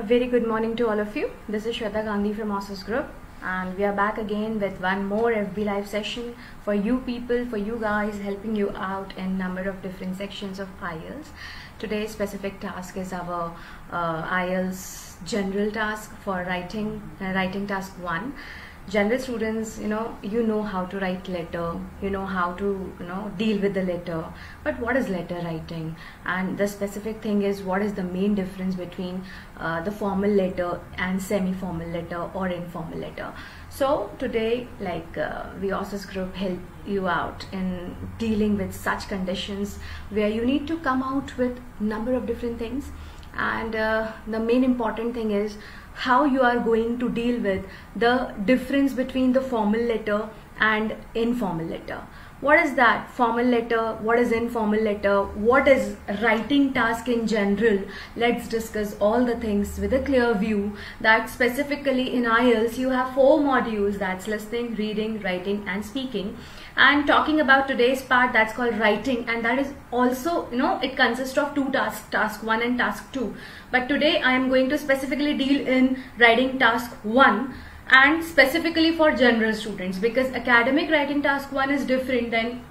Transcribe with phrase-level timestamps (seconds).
[0.00, 1.30] A very good morning to all of you.
[1.46, 3.08] This is Shweta Gandhi from Ossus Group,
[3.42, 6.34] and we are back again with one more FB Live session
[6.64, 10.68] for you people, for you guys, helping you out in number of different sections of
[10.80, 11.26] IELTS.
[11.78, 13.54] Today's specific task is our
[13.92, 18.32] uh, IELTS general task for writing, uh, writing task one
[18.90, 21.66] general students you know you know how to write letter
[22.02, 22.68] you know how to
[23.00, 24.24] you know deal with the letter
[24.62, 25.96] but what is letter writing?
[26.24, 29.24] And the specific thing is what is the main difference between
[29.58, 33.32] uh, the formal letter and semi-formal letter or informal letter?
[33.68, 39.78] So today like uh, we Ossus group help you out in dealing with such conditions
[40.10, 42.90] where you need to come out with number of different things.
[43.32, 45.56] And uh, the main important thing is
[46.06, 50.28] how you are going to deal with the difference between the formal letter
[50.58, 52.00] and informal letter.
[52.40, 53.98] What is that formal letter?
[54.00, 55.24] What is informal letter?
[55.48, 57.80] What is writing task in general?
[58.16, 63.14] Let's discuss all the things with a clear view that specifically in IELTS you have
[63.14, 63.98] four modules.
[63.98, 66.38] That's listening reading writing and speaking
[66.88, 69.28] and talking about today's part that's called writing.
[69.28, 73.12] And that is also you know it consists of two tasks task 1 and task
[73.12, 73.34] 2
[73.72, 77.54] but today I am going to specifically deal in writing task 1
[78.00, 82.62] and specifically for general students because academic writing task 1 is different than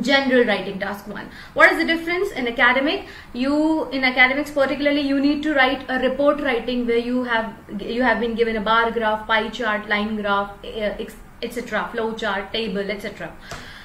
[0.00, 2.30] general writing task 1 what is the difference?
[2.30, 7.24] In academic you in academics particularly you need to write a report writing where you
[7.24, 11.06] have you have been given a bar graph pie chart line graph eh, eh,
[11.42, 13.32] etc flow chart table etc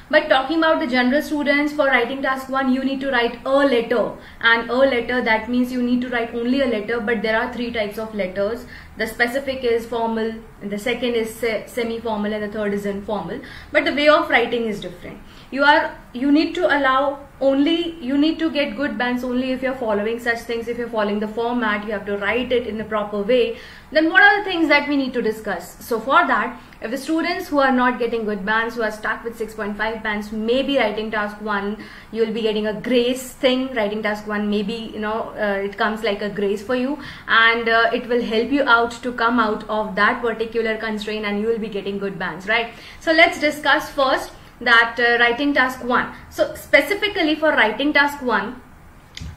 [0.10, 3.50] but talking about the general students for writing task 1 you need to write a
[3.50, 4.14] letter.
[4.40, 7.52] And a letter that means you need to write only a letter but there are
[7.54, 8.66] three types of letters.
[8.98, 11.36] The specific is formal the second is
[11.68, 13.42] semi-formal and the third is informal.
[13.74, 15.20] But the way of writing is different.
[15.52, 19.62] You are you need to allow only you need to get good bands only if
[19.62, 20.70] you're following such things.
[20.70, 23.58] If you're following the format you have to write it in the proper way.
[23.92, 25.86] Then what are the things that we need to discuss?
[25.86, 29.24] So for that if the students who are not getting good bands who are stuck
[29.24, 31.78] with 6.5 bands maybe writing task 1
[32.12, 33.74] you will be getting a grace thing.
[33.74, 37.00] Writing task 1 maybe you know uh, it comes like a grace for you.
[37.28, 41.42] And uh, it will help you out to come out of that particular constraint and
[41.42, 42.74] you will be getting good bands right?
[43.00, 48.62] So let's discuss first that uh, writing task 1 so specifically for writing task 1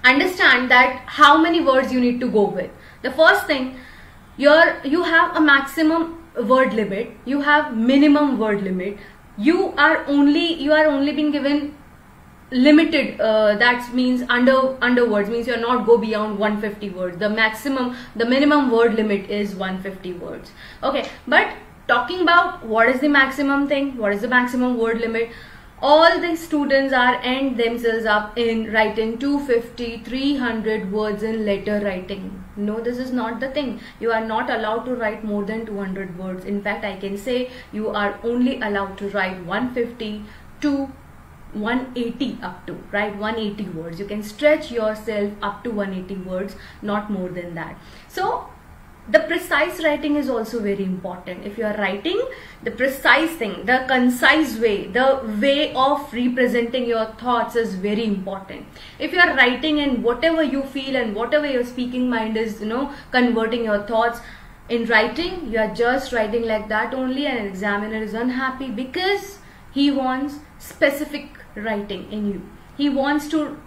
[0.04, 2.70] understand that how many words you need to go with.
[3.02, 3.76] The first thing
[4.36, 7.10] you're you have a maximum word limit.
[7.24, 8.98] You have minimum word limit.
[9.36, 11.76] You are only you are only being given
[12.52, 15.30] limited uh, that means under under words.
[15.30, 17.18] Means you're not go beyond 150 words.
[17.18, 20.50] The maximum the minimum word limit is 150 words.
[20.82, 21.54] Okay but
[21.88, 23.96] talking about what is the maximum thing?
[23.96, 25.30] What is the maximum word limit
[25.82, 32.44] all the students are end themselves up in writing 250 300 words in letter writing.
[32.56, 33.80] No this is not the thing.
[33.98, 36.44] You are not allowed to write more than 200 words.
[36.44, 40.22] In fact i can say you are only allowed to write 150
[40.60, 40.92] to
[41.54, 42.74] 180 up to.
[42.92, 43.98] Right 180 words.
[43.98, 47.78] You can stretch yourself up to 180 words not more than that.
[48.06, 48.49] So
[49.12, 51.44] the precise writing is also very important.
[51.44, 52.20] If you are writing
[52.62, 55.06] the precise thing the concise way the
[55.40, 58.66] way of representing your thoughts is very important.
[58.98, 62.66] If you are writing and whatever you feel and whatever your speaking mind is you
[62.66, 64.20] know converting your thoughts
[64.68, 69.38] in writing you are just writing like that only and an examiner is unhappy because
[69.72, 72.48] he wants specific writing in you.
[72.76, 73.58] He wants to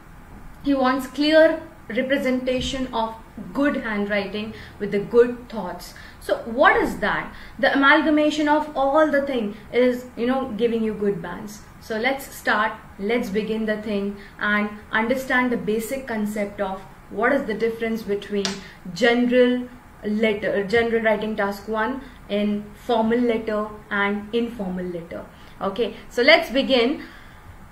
[0.64, 3.16] he wants clear representation of
[3.54, 5.94] good handwriting with the good thoughts.
[6.20, 7.34] So what is that?
[7.60, 11.62] The amalgamation of all the thing is you know giving you good bands.
[11.82, 17.44] So let's start let's begin the thing and understand the basic concept of what is
[17.46, 18.46] the difference between
[18.94, 19.68] general
[20.06, 25.26] letter general writing task 1 in formal letter and informal letter.
[25.62, 27.04] Okay so let's begin.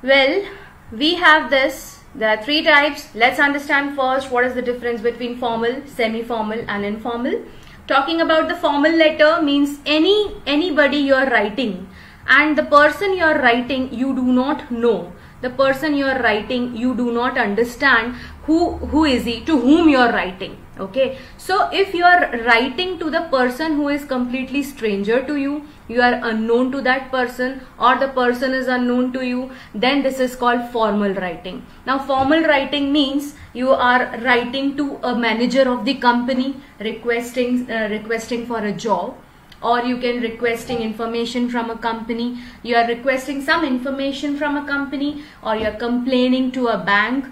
[0.01, 0.45] Well
[0.91, 3.07] we have this there are three types.
[3.15, 7.41] Let's understand first what is the difference between formal, semi-formal and informal.
[7.87, 11.87] Talking about the formal letter means any anybody you are writing
[12.27, 15.13] and the person you are writing you do not know.
[15.41, 19.89] The person you are writing you do not understand who who is he to whom
[19.89, 24.63] you are writing okay so if you are writing to the person who is completely
[24.63, 25.53] stranger to you
[25.93, 30.19] you are unknown to that person or the person is unknown to you then this
[30.19, 31.65] is called formal writing.
[31.85, 37.87] Now formal writing means you are writing to a manager of the company requesting uh,
[37.89, 39.17] requesting for a job
[39.61, 42.39] or you can requesting information from a company.
[42.63, 47.25] You are requesting some information from a company or you are complaining to a bank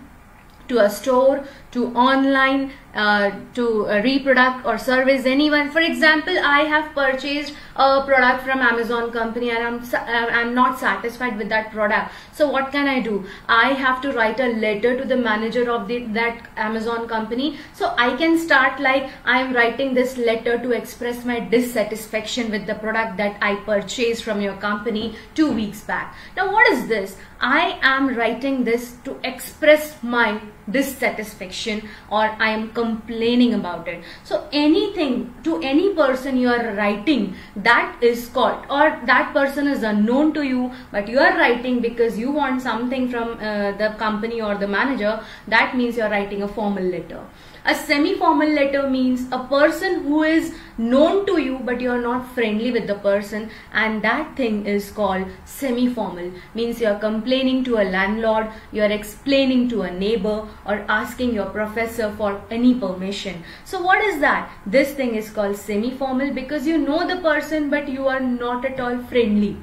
[0.68, 5.70] to a store to online uh, to uh, reproduct or service anyone.
[5.72, 10.80] For example i have purchased a product from amazon company and i'm uh, i'm not
[10.80, 12.12] satisfied with that product.
[12.34, 13.26] So what can i do?
[13.48, 17.58] I have to write a letter to the manager of the that amazon company.
[17.74, 22.76] So i can start like i'm writing this letter to express my dissatisfaction with the
[22.76, 26.16] product that i purchased from your company 2 weeks back.
[26.36, 27.18] Now what is this?
[27.40, 30.42] I am writing this to express my
[30.72, 34.04] dissatisfaction or i am complaining about it.
[34.24, 39.84] So anything to any person you are writing that is called or that person is
[39.84, 44.42] unknown to you but you are writing because you want something from uh, the company
[44.42, 47.22] or the manager that means you are writing a formal letter
[47.70, 52.34] a semi-formal letter means a person who is known to you but you are not
[52.34, 56.32] friendly with the person and that thing is called semi-formal.
[56.56, 61.34] Means you are complaining to a landlord, you are explaining to a neighbor or asking
[61.36, 63.44] your professor for any permission.
[63.66, 64.52] So what is that?
[64.66, 68.80] This thing is called semi-formal because you know the person but you are not at
[68.80, 69.58] all friendly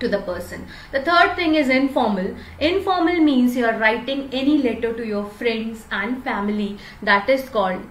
[0.00, 0.66] to the person.
[0.90, 2.34] The third thing is informal.
[2.60, 7.82] Informal means you are writing any letter to your friends and family that is called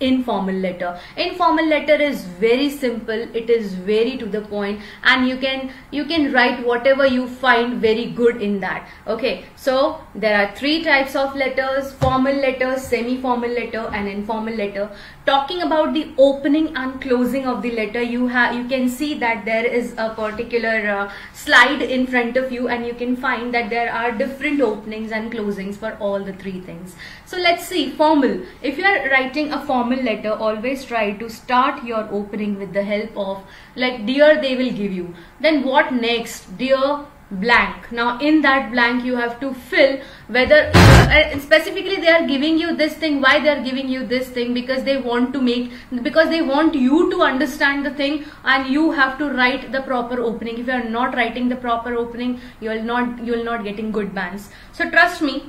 [0.00, 0.98] informal letter.
[1.16, 3.26] Informal letter is very simple.
[3.34, 7.80] It is very to the point and you can you can write whatever you find
[7.80, 8.88] very good in that.
[9.06, 14.54] Okay so there are three types of letters formal letter semi formal letter and informal
[14.54, 14.90] letter.
[15.24, 19.44] Talking about the opening and closing of the letter you have you can see that
[19.44, 23.70] there is a particular uh, slide in front of you and you can find that
[23.70, 26.94] there are different openings and closings for all the three things.
[27.24, 28.40] So let's see formal.
[28.62, 32.72] If you are writing a formal formal letter always try to start your opening with
[32.72, 33.42] the help of
[33.76, 35.14] like dear they will give you.
[35.40, 36.56] Then what next?
[36.58, 37.90] Dear blank.
[37.90, 39.98] Now in that blank you have to fill
[40.28, 43.20] whether uh, specifically they are giving you this thing.
[43.20, 44.54] Why they are giving you this thing?
[44.54, 45.72] Because they want to make
[46.02, 50.20] because they want you to understand the thing and you have to write the proper
[50.20, 50.58] opening.
[50.58, 53.92] If you are not writing the proper opening you will not you will not getting
[53.92, 54.50] good bands.
[54.72, 55.44] So trust me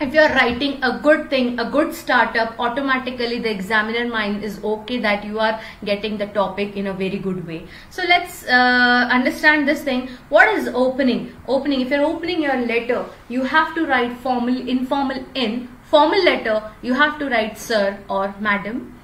[0.00, 4.98] if you're writing a good thing, a good startup, automatically the examiner mind is okay
[4.98, 7.66] that you are getting the topic in a very good way.
[7.90, 10.08] So let's uh, understand this thing.
[10.30, 11.36] What is opening?
[11.46, 15.68] Opening, if you're opening your letter, you have to write formal, informal in.
[15.84, 18.94] Formal letter, you have to write sir or madam.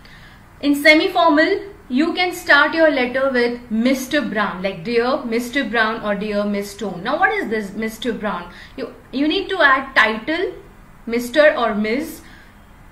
[0.60, 4.28] In semi-formal, you can start your letter with Mr.
[4.28, 5.70] Brown, like dear Mr.
[5.70, 7.02] Brown or dear Miss Stone.
[7.04, 8.18] Now what is this Mr.
[8.18, 8.50] Brown?
[8.76, 10.52] You, you need to add title,
[11.06, 11.56] Mr.
[11.56, 12.22] or Ms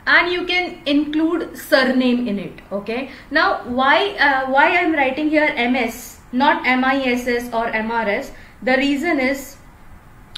[0.07, 3.11] and you can include surname in it okay?
[3.31, 8.33] Now why uh, why i'm writing here ms not miss or mrs
[8.63, 9.57] the reason is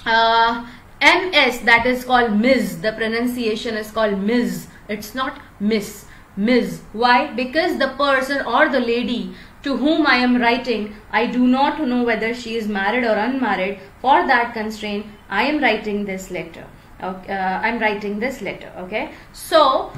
[0.04, 0.66] uh,
[1.00, 6.04] ms that is called ms the pronunciation is called ms it's not miss.
[6.36, 7.32] Ms why?
[7.34, 12.02] Because the person or the lady to whom i am writing i do not know
[12.04, 13.80] whether she is married or unmarried.
[14.00, 16.66] For that constraint i am writing this letter
[17.02, 19.12] okay, uh, I'm writing this letter okay?
[19.32, 19.92] So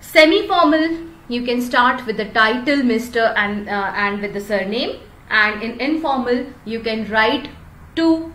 [0.00, 3.32] semi-formal you can start with the title Mr.
[3.36, 5.00] and uh, and with the surname.
[5.30, 7.48] And in informal you can write
[7.96, 8.32] to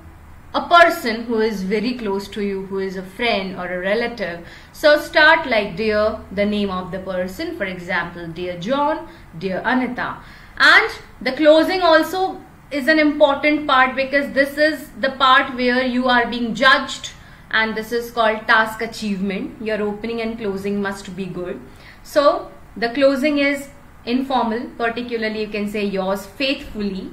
[0.55, 4.47] a person who is very close to you who is a friend or a relative.
[4.71, 9.07] So start like dear the name of the person for example dear John
[9.37, 10.17] dear Anita.
[10.57, 10.89] And
[11.21, 16.25] the closing also is an important part because this is the part where you are
[16.27, 17.11] being judged
[17.51, 19.61] and this is called task achievement.
[19.61, 21.59] Your opening and closing must be good.
[22.03, 23.69] So the closing is
[24.05, 27.11] informal, particularly you can say yours faithfully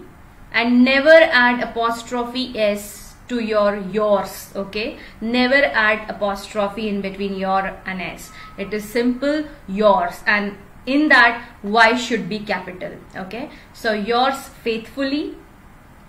[0.52, 7.62] and never add apostrophe s to your yours okay never add apostrophe in between your
[7.86, 10.56] and s it is simple yours and
[10.94, 15.24] in that y should be capital okay so yours faithfully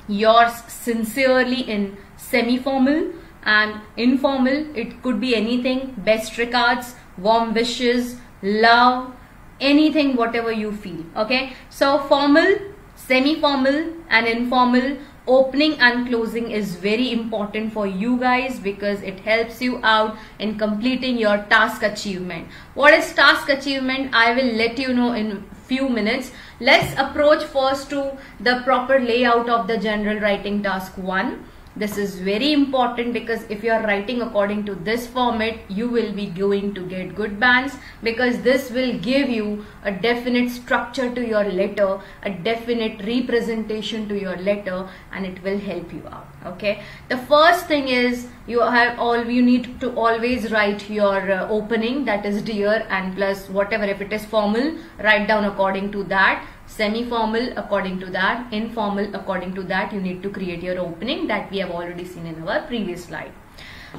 [0.08, 1.86] yours sincerely in
[2.18, 3.06] semi formal
[3.46, 5.94] and informal it could be anything.
[5.98, 9.14] Best regards warm wishes love
[9.60, 11.54] anything whatever you feel okay?
[11.70, 12.58] So formal
[12.96, 14.98] semi formal and informal
[15.28, 20.58] opening and closing is very important for you guys because it helps you out in
[20.58, 22.48] completing your task achievement.
[22.76, 24.14] What is task achievement?
[24.14, 26.32] I will let you know in few minutes.
[26.60, 31.44] Let's approach first to the proper layout of the general writing task 1
[31.76, 36.12] this is very important because if you are writing according to this format you will
[36.14, 41.28] be going to get good bands because this will give you a definite structure to
[41.28, 46.84] your letter a definite representation to your letter and it will help you out okay?
[47.10, 52.06] The first thing is you have all you need to always write your uh, opening
[52.06, 56.46] that is dear and plus whatever if it is formal write down according to that
[56.76, 61.50] semi-formal according to that, informal according to that you need to create your opening that
[61.52, 63.32] we have already seen in our previous slide.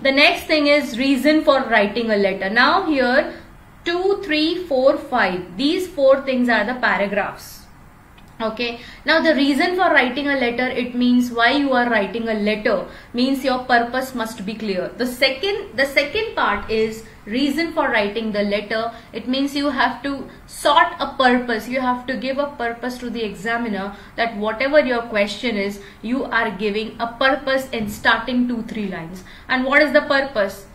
[0.02, 2.50] The next thing is reason for writing a letter.
[2.50, 3.34] Now here
[3.84, 7.66] 2, 3, 4, 5 these four things are the paragraphs
[8.40, 12.34] okay now the reason for writing a letter it means why you are writing a
[12.34, 17.88] letter means your purpose must be clear the second the second part is reason for
[17.90, 21.68] writing the letter it means you have to sort a purpose.
[21.68, 26.24] You have to give a purpose to the examiner that whatever your question is you
[26.24, 29.24] are giving a purpose in starting two three lines.
[29.48, 30.66] And what is the purpose?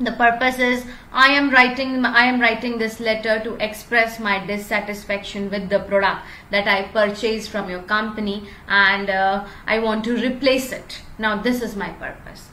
[0.00, 5.48] The purpose is i am writing i am writing this letter to express my dissatisfaction
[5.50, 10.72] with the product that i purchased from your company and uh, i want to replace
[10.72, 11.00] it.
[11.16, 12.48] Now this is my purpose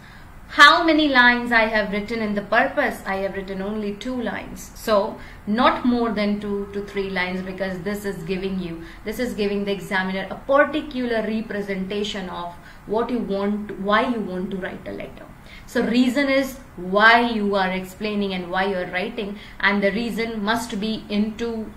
[0.55, 4.71] how many lines i have written in the purpose i have written only two lines
[4.75, 5.17] so
[5.47, 9.63] not more than two to three lines because this is giving you this is giving
[9.63, 12.53] the examiner a particular representation of
[12.85, 15.27] what you want why you want to write a letter
[15.65, 20.43] so reason is why you are explaining and why you are writing and the reason
[20.43, 21.71] must be in two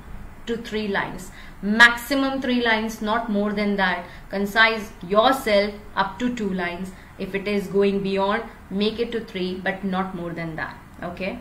[0.47, 1.31] to three lines.
[1.63, 4.05] Maximum three lines, not more than that.
[4.31, 6.93] Concise yourself up to two lines.
[7.19, 10.77] If it is going beyond, make it to three but not more than that.
[11.03, 11.39] Okay.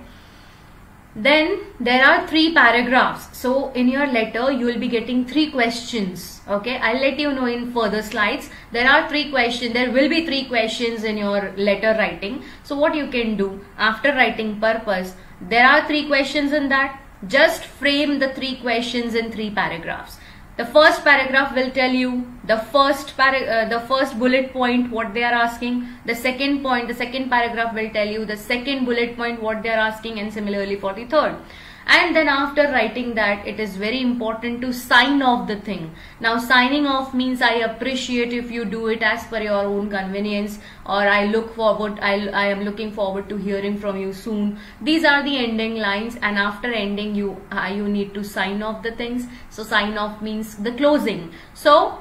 [1.15, 3.37] Then there are three paragraphs.
[3.37, 6.41] So in your letter, you will be getting three questions.
[6.47, 8.49] Okay, I'll let you know in further slides.
[8.71, 9.73] There are three questions.
[9.73, 12.43] There will be three questions in your letter writing.
[12.63, 16.99] So what you can do after writing purpose, there are three questions in that.
[17.27, 20.17] Just frame the three questions in three paragraphs.
[20.55, 25.23] The first paragraph will tell you the first uh, the first bullet point what they
[25.23, 25.87] are asking.
[26.05, 29.69] The second point, the second paragraph will tell you the second bullet point what they
[29.69, 31.37] are asking and similarly for the third
[31.87, 35.93] and then after writing that it is very important to sign off the thing.
[36.19, 40.59] Now signing off means i appreciate if you do it as per your own convenience
[40.85, 44.57] or i look forward i, I am looking forward to hearing from you soon.
[44.81, 48.83] These are the ending lines and after ending you uh, you need to sign off
[48.83, 49.27] the things.
[49.49, 51.31] So sign off means the closing.
[51.53, 51.99] So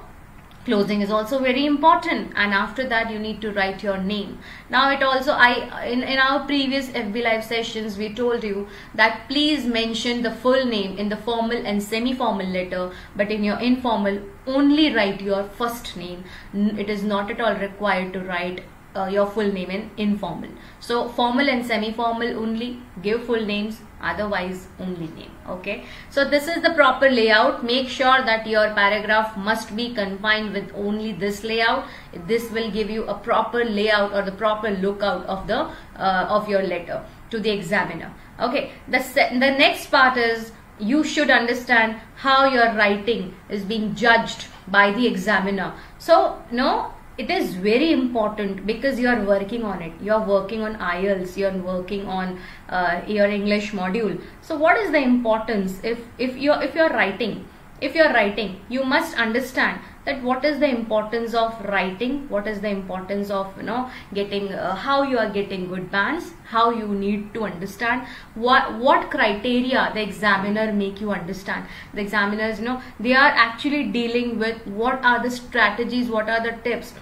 [0.64, 4.38] closing is also very important and after that you need to write your name
[4.70, 5.52] now it also i
[5.84, 10.64] in, in our previous fb live sessions we told you that please mention the full
[10.64, 15.96] name in the formal and semi-formal letter but in your informal only write your first
[15.96, 18.62] name it is not at all required to write
[18.94, 20.50] uh, your full name in informal.
[20.80, 25.84] So formal and semi-formal only give full names otherwise only name okay?
[26.10, 27.64] So this is the proper layout.
[27.64, 31.86] Make sure that your paragraph must be confined with only this layout.
[32.26, 36.48] This will give you a proper layout or the proper lookout of the uh, of
[36.48, 38.72] your letter to the examiner okay?
[38.88, 38.98] The
[39.32, 45.06] the next part is you should understand how your writing is being judged by the
[45.06, 45.72] examiner.
[45.98, 49.92] So no it is very important because you are working on it.
[50.00, 52.38] You are working on IELTS you are working on
[52.68, 54.20] uh, your English module.
[54.40, 55.80] So what is the importance?
[55.82, 57.44] If if you if you are writing
[57.80, 62.46] if you are writing you must understand that what is the importance of writing what
[62.46, 66.70] is the importance of you know getting uh, how you are getting good bands how
[66.70, 72.64] you need to understand what what criteria the examiner make you understand the examiners you
[72.64, 76.94] know they are actually dealing with what are the strategies what are the tips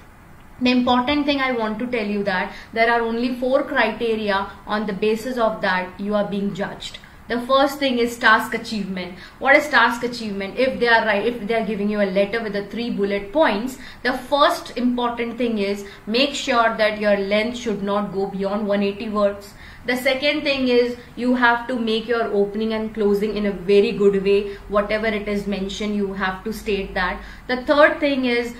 [0.62, 4.86] the important thing I want to tell you that there are only four criteria on
[4.86, 6.98] the basis of that you are being judged.
[7.30, 9.14] The first thing is task achievement.
[9.38, 10.58] What is task achievement?
[10.58, 13.32] If they are right, if they are giving you a letter with the three bullet
[13.32, 18.66] points, the first important thing is make sure that your length should not go beyond
[18.66, 19.54] 180 words.
[19.86, 23.92] The second thing is you have to make your opening and closing in a very
[23.92, 24.56] good way.
[24.68, 27.22] Whatever it is mentioned, you have to state that.
[27.46, 28.56] The third thing is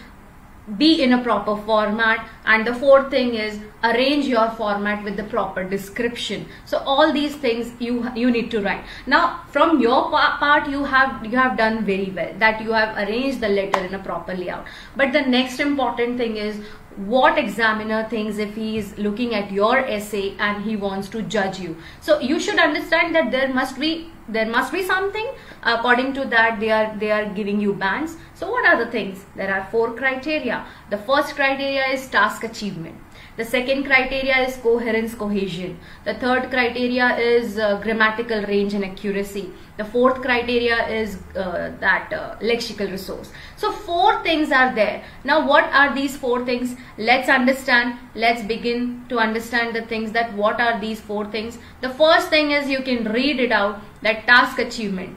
[0.79, 2.29] be in a proper format.
[2.45, 6.47] And the fourth thing is arrange your format with the proper description.
[6.65, 8.85] So all these things you you need to write.
[9.07, 13.41] Now from your part you have you have done very well that you have arranged
[13.41, 14.67] the letter in a proper layout.
[14.97, 16.61] But the next important thing is
[17.07, 21.59] what examiner thinks if he is looking at your essay and he wants to judge
[21.59, 21.77] you.
[22.01, 25.29] So you should understand that there must be there must be something
[25.63, 29.25] according to that they are they are giving you bands so what are the things?
[29.37, 30.65] There are four criteria.
[30.91, 32.97] The first criteria is task achievement
[33.41, 35.79] the second criteria is coherence cohesion.
[36.05, 39.51] The third criteria is uh, grammatical range and accuracy.
[39.79, 43.33] The fourth criteria is uh, that uh, lexical resource.
[43.57, 45.03] So four things are there.
[45.25, 46.77] Now what are these four things?
[46.99, 47.99] Let's understand.
[48.15, 51.59] Let's begin to understand the things that what are these four things.
[51.81, 55.17] The first thing is you can read it out that task achievement.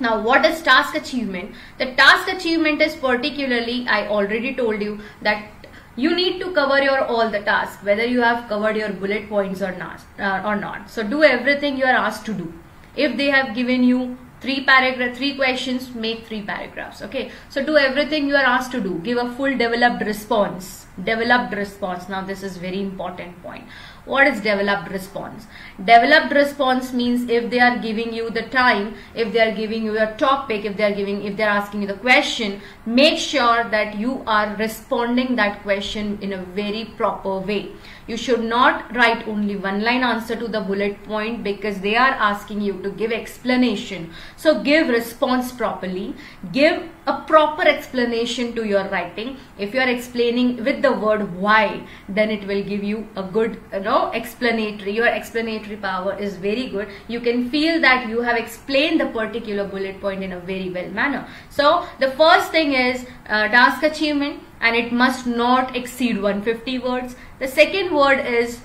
[0.00, 1.54] Now what is task achievement?
[1.78, 5.50] The task achievement is particularly I already told you that
[5.96, 9.62] you need to cover your all the tasks whether you have covered your bullet points
[9.62, 10.90] or not uh, or not.
[10.90, 12.52] So do everything you are asked to do.
[12.96, 17.30] If they have given you three paragraph three questions make three paragraphs okay?
[17.48, 18.98] So do everything you are asked to do.
[18.98, 20.86] Give a full developed response.
[21.02, 22.08] Developed response.
[22.08, 23.64] Now this is very important point.
[24.04, 25.46] What is developed response
[25.78, 29.98] developed response means if they are giving you the time if they are giving you
[29.98, 33.64] a topic if they are giving if they are asking you the question make sure
[33.70, 37.72] that you are responding that question in a very proper way.
[38.06, 42.10] You should not write only one line answer to the bullet point because they are
[42.10, 44.12] asking you to give explanation.
[44.36, 46.14] So give response properly.
[46.52, 49.38] Give a proper explanation to your writing.
[49.58, 53.60] If you are explaining with the word why then it will give you a good
[53.72, 58.36] you know explanatory your explanatory power is very good you can feel that you have
[58.36, 63.06] explained the particular bullet point in a very well manner so the first thing is
[63.28, 68.60] uh, task achievement and it must not exceed 150 words the second word is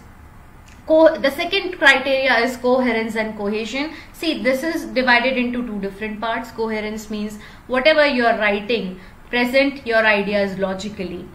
[0.90, 3.94] the second criteria is coherence and cohesion.
[4.12, 6.50] See, this is divided into two different parts.
[6.50, 7.38] Coherence means
[7.68, 11.28] whatever you are writing, present your ideas logically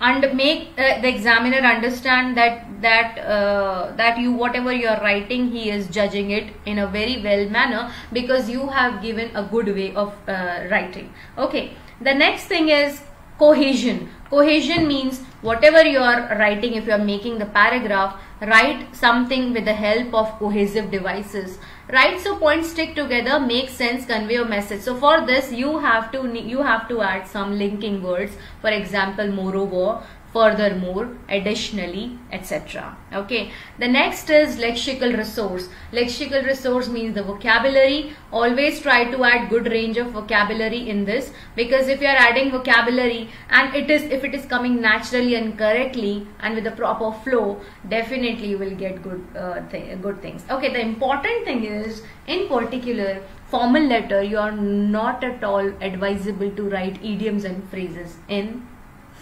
[0.00, 5.50] and make uh, the examiner understand that that uh, that you whatever you are writing
[5.50, 9.68] he is judging it in a very well manner because you have given a good
[9.68, 11.12] way of uh, writing.
[11.38, 11.76] Okay.
[12.00, 13.02] The next thing is
[13.38, 14.08] cohesion.
[14.30, 19.64] Cohesion means whatever you are writing if you are making the paragraph write something with
[19.64, 21.58] the help of cohesive devices
[21.92, 24.80] right so points stick together make sense convey a message.
[24.80, 28.36] So for this you have to you have to add some linking words.
[28.60, 30.02] For example moreover
[30.34, 32.96] furthermore, additionally, etc.
[33.12, 33.52] Okay.
[33.78, 35.68] The next is lexical resource.
[35.92, 38.12] Lexical resource means the vocabulary.
[38.32, 42.50] Always try to add good range of vocabulary in this because if you are adding
[42.50, 47.12] vocabulary and it is if it is coming naturally and correctly and with the proper
[47.22, 50.50] flow, definitely you will get good uh, th good things.
[50.58, 50.74] Okay.
[50.80, 53.10] The important thing is in particular
[53.54, 58.54] formal letter you are not at all advisable to write idioms and phrases in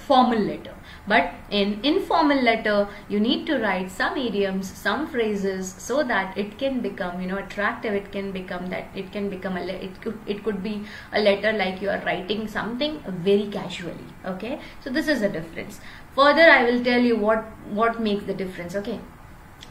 [0.06, 0.74] formal letter
[1.06, 6.58] but in informal letter, you need to write some idioms, some phrases so that it
[6.58, 7.94] can become, you know, attractive.
[7.94, 11.52] It can become that it can become a, it could, it could be a letter
[11.52, 14.06] like you are writing something very casually.
[14.24, 14.60] Okay.
[14.84, 15.80] So this is a difference.
[16.14, 18.76] Further, I will tell you what, what makes the difference.
[18.76, 19.00] Okay.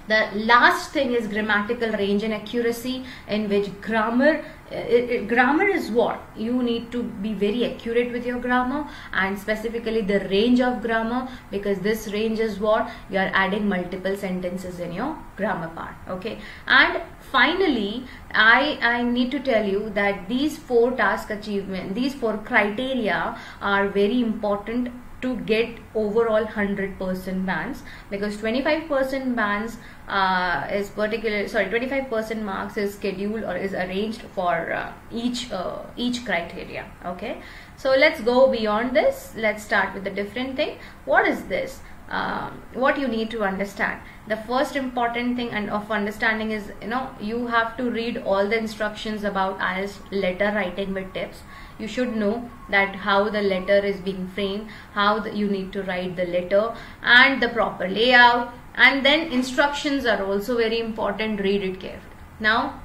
[0.07, 5.91] The last thing is grammatical range and accuracy in which grammar it, it, grammar is
[5.91, 6.21] what?
[6.35, 11.27] You need to be very accurate with your grammar and specifically the range of grammar
[11.49, 12.89] because this range is what?
[13.09, 16.39] You are adding multiple sentences in your grammar part okay?
[16.67, 17.01] And
[17.31, 23.19] finally i i need to tell you that these four task achievement these four criteria
[23.61, 24.89] are very important
[25.21, 32.93] to get overall 100% bands because 25% bands uh, is particular sorry 25% marks is
[32.93, 37.41] scheduled or is arranged for uh, each uh, each criteria okay?
[37.77, 39.33] So let's go beyond this.
[39.35, 40.77] Let's start with a different thing.
[41.05, 41.79] What is this?
[42.09, 44.01] Um, what you need to understand.
[44.27, 48.47] The first important thing and of understanding is you know you have to read all
[48.47, 51.39] the instructions about IELTS letter writing with tips
[51.81, 55.83] you should know that how the letter is being framed how the, you need to
[55.83, 58.53] write the letter and the proper layout.
[58.75, 61.41] And then instructions are also very important.
[61.41, 62.15] Read it carefully.
[62.39, 62.81] Now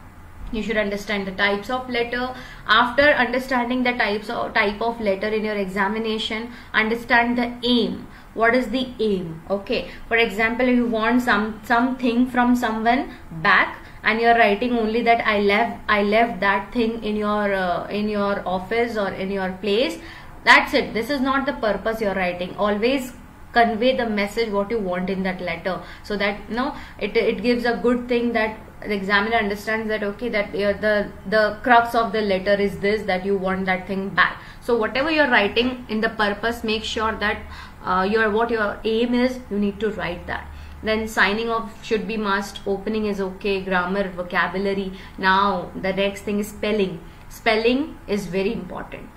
[0.52, 2.34] you should understand the types of letter.
[2.66, 8.06] After understanding the types of type of letter in your examination understand the aim.
[8.34, 9.42] What is the aim?
[9.48, 9.88] Okay.
[10.08, 15.22] For example if you want some something from someone back and you're writing only that
[15.34, 19.52] i left i left that thing in your uh, in your office or in your
[19.64, 19.98] place.
[20.44, 20.94] That's it.
[20.94, 22.54] This is not the purpose you're writing.
[22.56, 23.12] Always
[23.52, 25.74] convey the message what you want in that letter.
[26.04, 30.04] So that you know it, it gives a good thing that the examiner understands that
[30.10, 34.08] okay that the the crux of the letter is this that you want that thing
[34.20, 34.40] back.
[34.60, 37.42] So whatever you're writing in the purpose make sure that
[37.84, 40.46] uh, your what your aim is you need to write that
[40.82, 42.60] then signing off should be must.
[42.66, 43.60] Opening is okay.
[43.62, 44.92] Grammar vocabulary.
[45.18, 47.00] Now the next thing is spelling.
[47.28, 49.10] Spelling is very important.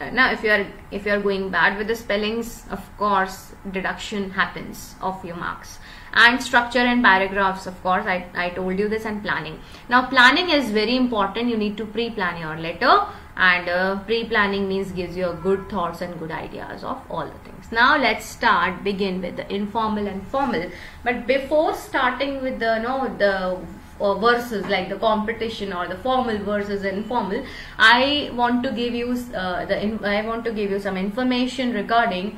[0.00, 3.54] Uh, now if you are if you are going bad with the spellings of course
[3.72, 5.78] deduction happens of your marks.
[6.12, 8.06] And structure and paragraphs of course.
[8.06, 9.60] I, I told you this and planning.
[9.88, 11.48] Now planning is very important.
[11.48, 13.06] You need to pre-plan your letter
[13.36, 17.38] and uh, pre-planning means gives you a good thoughts and good ideas of all the
[17.38, 17.72] things.
[17.72, 20.70] Now let's start begin with the informal and formal.
[21.02, 23.58] But before starting with the no the
[24.00, 27.44] uh, verses like the competition or the formal versus informal
[27.78, 32.36] i want to give you uh, the i want to give you some information regarding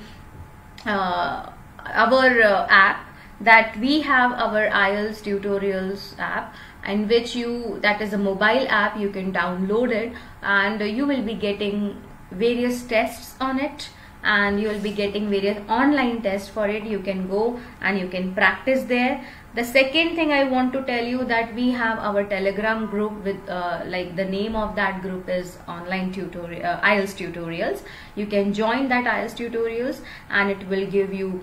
[0.84, 1.50] uh,
[1.94, 3.06] our uh, app
[3.40, 6.54] that we have our IELTS tutorials app
[6.86, 10.12] in which you that is a mobile app you can download it
[10.46, 13.88] and you will be getting various tests on it.
[14.22, 16.82] And you will be getting various online tests for it.
[16.82, 19.24] You can go and you can practice there
[19.56, 23.48] the second thing i want to tell you that we have our telegram group with
[23.48, 27.82] uh, like the name of that group is online tutorial uh, ielts tutorials.
[28.16, 31.42] You can join that ielts tutorials and it will give you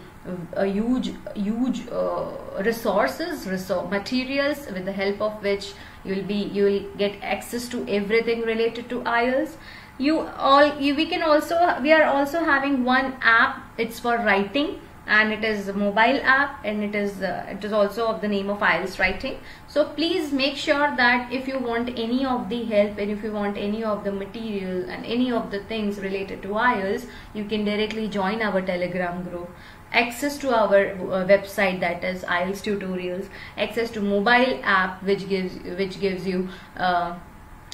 [0.54, 2.26] a huge huge uh,
[2.70, 5.74] resources resource materials with the help of which
[6.04, 9.58] you will be you will get access to everything related to ielts
[9.98, 13.64] you all you, we can also we are also having one app.
[13.78, 17.74] It's for writing and it is a mobile app and it is uh, it is
[17.74, 19.38] also of the name of IELTS writing.
[19.68, 23.32] So please make sure that if you want any of the help and if you
[23.32, 27.66] want any of the material and any of the things related to IELTS you can
[27.66, 29.50] directly join our telegram group.
[29.92, 33.28] Access to our uh, website that is IELTS tutorials.
[33.58, 37.20] Access to mobile app which gives which gives you uh,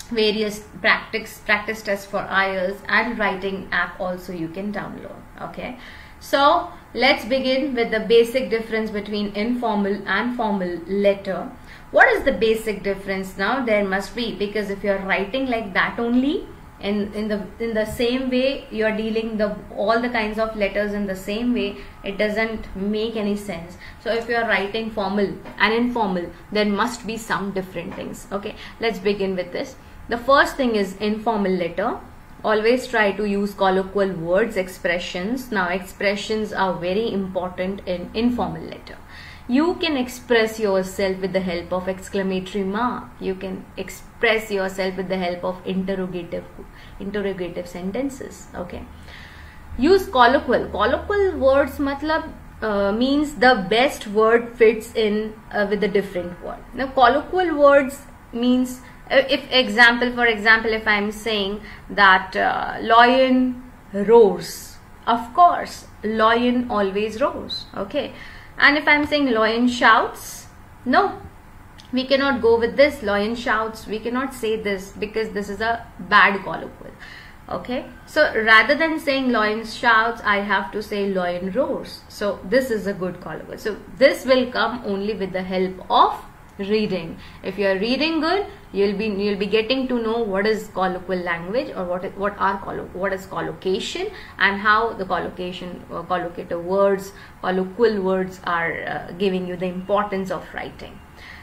[0.10, 5.78] various practice practice tests for IELTS and writing app also you can download okay?
[6.20, 11.52] So let's begin with the basic difference between informal and formal letter.
[11.92, 13.66] What is the basic difference now?
[13.66, 16.48] There must be because if you're writing like that only
[16.80, 20.94] in, in the in the same way you're dealing the all the kinds of letters
[20.94, 25.74] in the same way it doesn't make any sense so if you're writing formal and
[25.74, 29.76] informal there must be some different things okay let's begin with this
[30.08, 32.00] the first thing is informal letter
[32.44, 35.52] always try to use colloquial words expressions.
[35.52, 38.98] Now expressions are very important in informal letter.
[39.48, 43.06] You can express yourself with the help of exclamatory mark.
[43.20, 46.46] You can express yourself with the help of interrogative
[47.00, 48.84] interrogative sentences okay?
[49.78, 50.68] Use colloquial.
[50.70, 56.60] Colloquial words matlab uh, means the best word fits in uh, with a different word.
[56.74, 58.02] Now colloquial words
[58.34, 64.78] means if example for example if i'm saying that uh, lion roars.
[65.08, 68.14] Of course lion always roars okay?
[68.58, 70.48] And if i'm saying lion shouts
[70.86, 71.22] no.
[71.92, 73.88] We cannot go with this lion shouts.
[73.88, 76.94] We cannot say this because this is a bad colloquial
[77.50, 77.86] okay?
[78.06, 82.02] So rather than saying lion shouts i have to say lion roars.
[82.08, 86.24] So this is a good colloquial so this will come only with the help of
[86.60, 87.18] reading.
[87.44, 91.24] If you are reading good you'll be you'll be getting to know what is colloquial
[91.24, 92.58] language or what what are
[92.94, 99.48] what is collocation and how the collocation uh, collocative words colloquial words are uh, giving
[99.48, 101.00] you the importance of writing.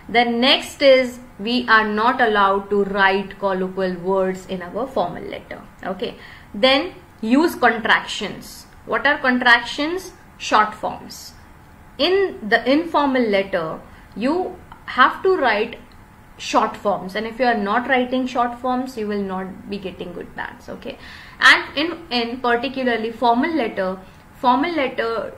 [0.08, 5.60] The next is we are not allowed to write colloquial words in our formal letter.
[5.84, 6.14] Okay.
[6.54, 8.66] Then use contractions.
[8.84, 10.12] What are contractions?
[10.38, 11.32] Short forms.
[11.98, 13.80] In the informal letter
[14.14, 15.78] you have to write
[16.38, 17.14] short forms.
[17.14, 20.68] And if you are not writing short forms you will not be getting good marks
[20.68, 20.98] okay?
[21.40, 23.98] And in in particularly formal letter
[24.34, 25.34] formal letter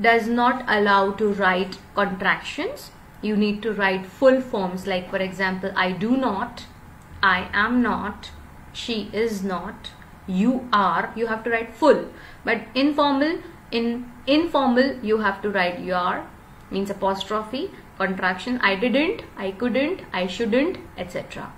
[0.00, 2.90] does not allow to write contractions.
[3.22, 4.86] You need to write full forms.
[4.86, 6.66] Like for example i do not
[7.22, 8.30] i am not
[8.72, 9.90] she is not
[10.26, 12.08] you are you have to write full.
[12.44, 13.38] But informal
[13.70, 16.26] in informal you have to write your
[16.70, 18.58] means apostrophe contraction.
[18.62, 21.52] I didn't, I couldn't, I shouldn't, etc.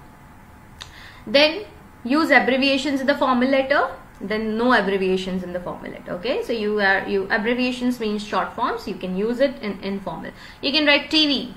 [1.27, 1.65] Then
[2.05, 3.89] use abbreviations in the formal letter
[4.21, 6.43] then no abbreviations in the formal letter okay?
[6.43, 10.73] So you are you abbreviations means short forms you can use it in informal you
[10.73, 11.55] can write tv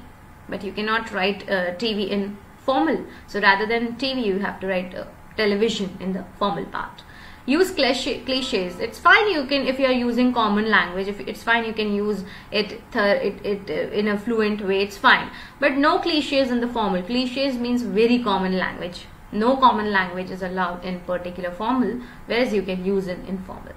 [0.48, 3.06] but you cannot write uh, tv in formal.
[3.28, 7.04] So rather than tv you have to write uh, television in the formal part
[7.46, 8.80] use cliches.
[8.80, 11.94] It's fine you can if you are using common language if it's fine you can
[11.94, 15.30] use it it, it uh, in a fluent way it's fine.
[15.60, 17.04] But no cliches in the formal.
[17.04, 19.06] Cliches means very common language.
[19.32, 23.74] No common language is allowed in particular formal whereas you can use in informal.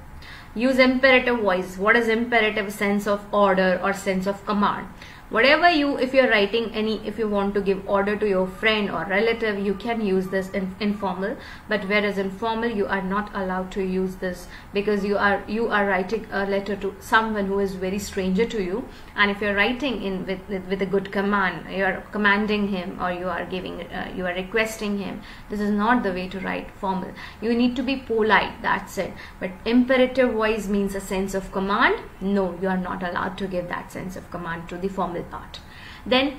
[0.55, 1.76] Use imperative voice.
[1.76, 2.72] What is imperative?
[2.72, 4.87] Sense of order or sense of command
[5.29, 8.89] whatever you if you're writing any if you want to give order to your friend
[8.89, 11.37] or relative you can use this in informal.
[11.69, 15.87] But whereas informal you are not allowed to use this because you are you are
[15.87, 18.89] writing a letter to someone who is very stranger to you.
[19.17, 23.11] And if you're writing in with with, with a good command you're commanding him or
[23.11, 26.71] you are giving uh, you are requesting him this is not the way to write
[26.71, 27.11] formal.
[27.41, 29.12] You need to be polite that's it.
[29.41, 32.01] But imperative voice means a sense of command.
[32.21, 35.61] No you are not allowed to give that sense of command to the formal part
[36.05, 36.37] then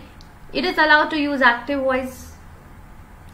[0.53, 2.33] it is allowed to use active voice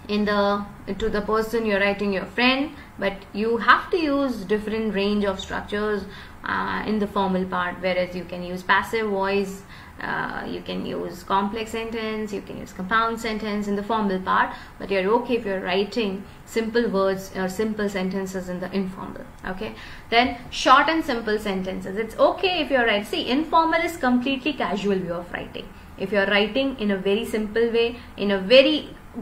[0.07, 0.65] in the
[0.99, 5.39] to the person you're writing your friend but you have to use different range of
[5.39, 6.03] structures
[6.43, 9.61] uh, in the formal part whereas you can use passive voice
[10.01, 14.53] uh, you can use complex sentence you can use compound sentence in the formal part
[14.77, 16.23] but you're okay if you're writing
[16.57, 19.75] simple words or simple sentences in the informal okay?
[20.09, 21.97] Then short and simple sentences.
[21.97, 25.67] It's okay if you're writing see informal is completely casual way of writing.
[25.97, 27.87] If you're writing in a very simple way
[28.17, 28.77] in a very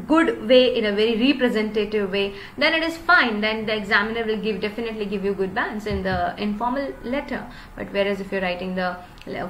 [0.08, 3.42] good way in a very representative way then it is fine.
[3.42, 7.46] Then the examiner will give definitely give you good bands in the informal letter.
[7.76, 8.98] But whereas if you're writing the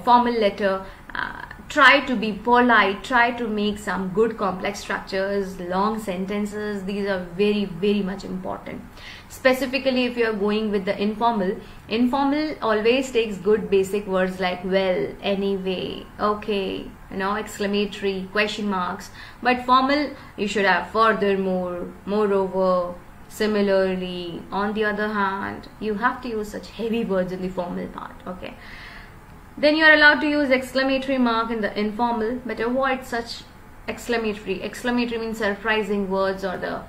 [0.04, 6.00] formal letter uh, try to be polite try to make some good complex structures long
[6.08, 8.82] sentences these are very very much important.
[9.30, 11.56] Specifically if you are going with the informal
[11.88, 19.10] informal always takes good basic words like well anyway okay you know exclamatory question marks.
[19.42, 22.96] But formal you should have furthermore moreover
[23.30, 24.42] similarly.
[24.52, 28.16] On the other hand you have to use such heavy words in the formal part
[28.28, 28.56] okay
[29.58, 33.44] then you are allowed to use exclamatory mark in the informal but avoid such
[33.88, 34.62] exclamatory.
[34.62, 36.82] Exclamatory means surprising words or the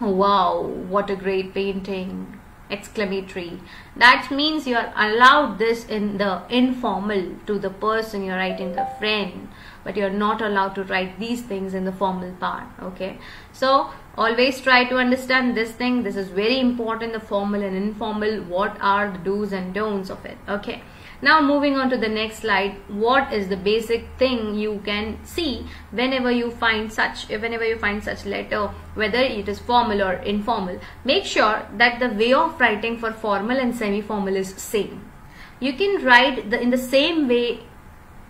[0.00, 2.40] oh, wow what a great painting
[2.70, 3.60] exclamatory.
[3.96, 8.86] That means you are allowed this in the informal to the person you're writing the
[8.98, 9.48] friend
[9.82, 13.18] but you're not allowed to write these things in the formal part okay?
[13.52, 16.02] So always try to understand this thing.
[16.02, 18.42] This is very important the formal and informal.
[18.42, 20.82] What are the do's and don'ts of it okay
[21.24, 25.66] now moving on to the next slide, what is the basic thing you can see
[25.90, 30.78] whenever you find such, whenever you find such letter, whether it is formal or informal.
[31.04, 35.10] Make sure that the way of writing for formal and semi-formal is same.
[35.60, 37.60] You can write the, in the same way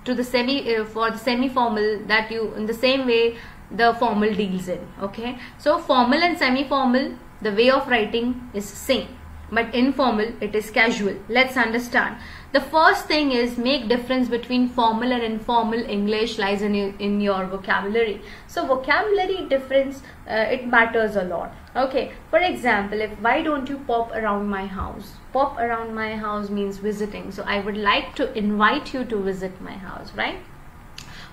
[0.04, 3.36] to the semi, uh, for the semi-formal that you, in the same way
[3.72, 5.38] the formal deals in, okay.
[5.58, 9.08] So formal and semi-formal, the way of writing is same
[9.54, 11.16] but informal it is casual.
[11.28, 12.16] Let's understand.
[12.52, 15.84] The first thing is make difference between formal and informal.
[15.96, 18.20] English lies in, in your vocabulary.
[18.46, 21.52] So vocabulary difference uh, it matters a lot.
[21.74, 25.14] Okay for example if why don't you pop around my house?
[25.32, 27.30] Pop around my house means visiting.
[27.32, 30.38] So i would like to invite you to visit my house right?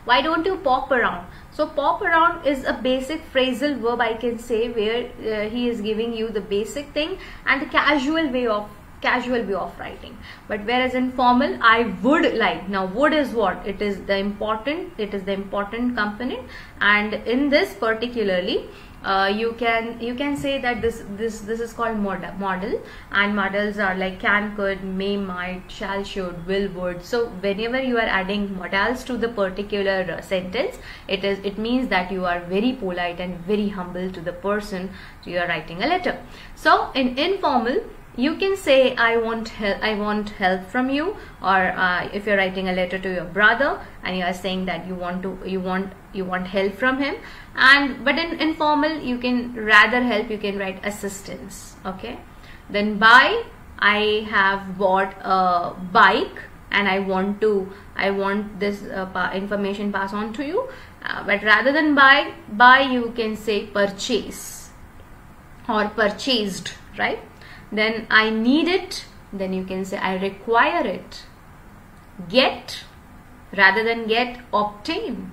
[0.05, 4.39] Why don't you pop around so pop around is a basic phrasal verb I can
[4.39, 8.69] say where uh, he is giving you the basic thing and the casual way of
[9.01, 10.17] casual way of writing.
[10.47, 12.69] But whereas in formal I would like.
[12.69, 13.65] Now would is what?
[13.65, 16.47] It is the important it is the important component.
[16.79, 18.69] And in this particularly
[19.03, 23.35] uh, you can you can say that this this this is called modal modal and
[23.35, 27.03] modals are like can could may might shall should will would.
[27.03, 31.87] So whenever you are adding modals to the particular uh, sentence it is it means
[31.89, 34.91] that you are very polite and very humble to the person
[35.25, 36.19] you are writing a letter.
[36.55, 37.81] So in informal
[38.21, 41.05] you can say I want help I want help from you
[41.41, 43.69] or uh, if you're writing a letter to your brother
[44.03, 47.15] and you are saying that you want to you want you want help from him.
[47.55, 52.19] And but in informal you can rather help you can write assistance okay?
[52.69, 53.43] Then buy
[53.79, 60.13] I have bought a bike and I want to I want this uh, information pass
[60.13, 60.69] on to you.
[61.01, 64.69] Uh, but rather than buy buy you can say purchase
[65.67, 67.19] or purchased right
[67.71, 69.05] then I need it.
[69.31, 71.23] Then you can say I require it.
[72.29, 72.83] Get
[73.55, 75.31] rather than get obtain.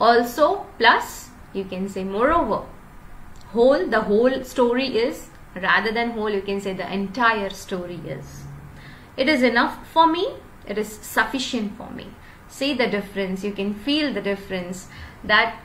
[0.00, 2.64] Also plus you can say moreover.
[3.52, 8.44] Whole the whole story is rather than whole you can say the entire story is.
[9.16, 10.34] It is enough for me.
[10.66, 12.08] It is sufficient for me.
[12.48, 13.42] See the difference.
[13.42, 14.88] You can feel the difference
[15.24, 15.60] that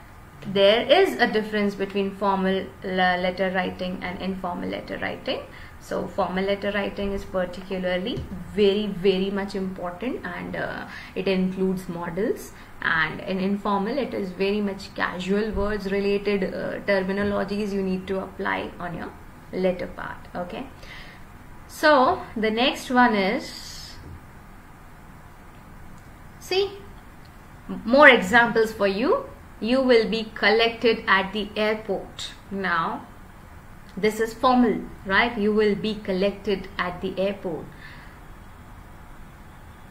[0.51, 5.41] there is a difference between formal letter writing and informal letter writing.
[5.79, 12.51] So formal letter writing is particularly very very much important and uh, it includes modals.
[12.82, 18.19] And in informal it is very much casual words related uh, terminologies you need to
[18.19, 19.12] apply on your
[19.53, 20.67] letter part okay?
[21.67, 23.95] So the next one is
[26.39, 26.71] see
[27.86, 29.25] more examples for you
[29.71, 33.06] you will be collected at the airport now
[34.06, 37.65] this is formal right you will be collected at the airport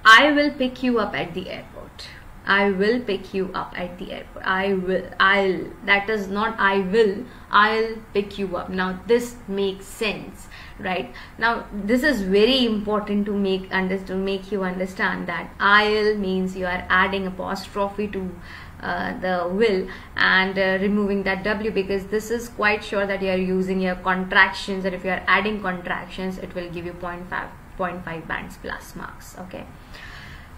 [0.05, 2.09] i will pick you up at the airport
[2.45, 4.45] I will pick you up at the airport.
[4.45, 8.69] I will, I'll, that is not I will, I'll pick you up.
[8.69, 10.49] Now this makes sense,
[10.81, 11.15] right?
[11.39, 16.67] Now this is very important to make, understand make you understand that I'll means you
[16.67, 18.35] are adding apostrophe to
[18.83, 23.31] uh, the will and uh, removing that W because this is quite sure that you
[23.31, 27.49] are using your contractions and if you are adding contractions it will give you 0.5,
[27.79, 29.67] 0.5 bands plus marks, okay?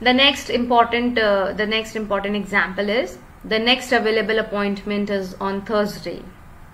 [0.00, 5.64] the next important uh, the next important example is the next available appointment is on
[5.64, 6.20] thursday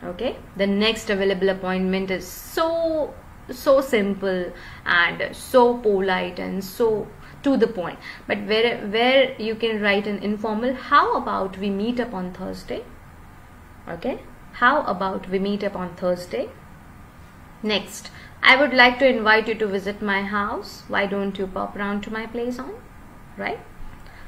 [0.03, 3.13] okay the next available appointment is so
[3.51, 4.53] so simple
[4.87, 7.07] and so polite and so
[7.43, 12.01] to the point but where where you can write an informal how about we meet
[12.01, 12.83] up on thursday
[13.89, 14.19] okay
[14.65, 16.49] how about we meet up on thursday
[17.63, 18.11] next
[18.43, 22.03] i would like to invite you to visit my house why don't you pop around
[22.03, 22.75] to my place on
[23.41, 23.61] right?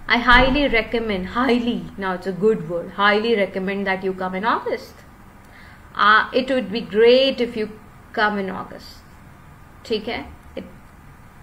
[0.09, 4.45] I highly recommend, highly, now it's a good word, highly recommend that you come in
[4.45, 4.95] August.
[5.95, 7.79] Uh, it would be great if you
[8.13, 8.99] come in August.
[9.83, 10.01] Okay?
[10.03, 10.27] It,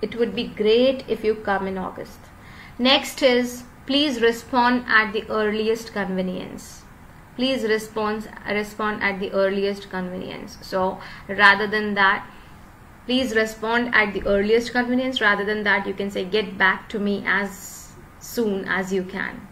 [0.01, 2.19] it would be great if you come in August.
[2.77, 6.83] Next is, please respond at the earliest convenience.
[7.35, 10.57] Please respond, respond at the earliest convenience.
[10.61, 12.25] So rather than that,
[13.05, 16.99] please respond at the earliest convenience rather than that you can say get back to
[16.99, 19.47] me as soon as you can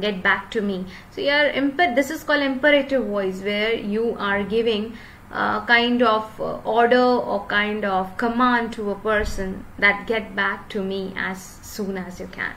[0.00, 4.42] get back to me so your imper this is called imperative voice where you are
[4.42, 4.96] giving
[5.30, 10.68] a kind of uh, order or kind of command to a person that get back
[10.70, 12.54] to me as soon as you can.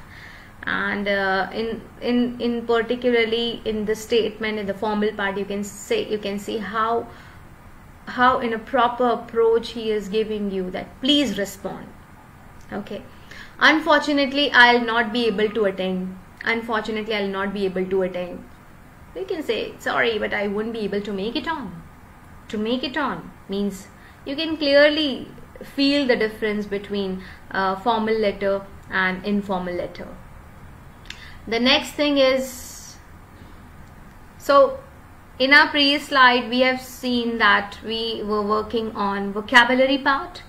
[0.64, 5.64] And uh, in in in particularly in the statement in the formal part you can
[5.64, 7.08] say you can see how
[8.06, 11.88] how in a proper approach he is giving you that please respond.
[12.72, 13.02] Okay.
[13.60, 16.18] Unfortunately i'll not be able to attend.
[16.44, 18.44] Unfortunately i'll not be able to attend.
[19.16, 21.72] You can say sorry but i won't be able to make it on
[22.50, 23.88] to make it on means
[24.26, 25.28] you can clearly
[25.76, 27.24] feel the difference between
[27.84, 30.08] formal letter and informal letter
[31.48, 32.98] the next thing is
[34.38, 34.80] so
[35.40, 40.44] in our previous slide, we have seen that we were working on vocabulary part.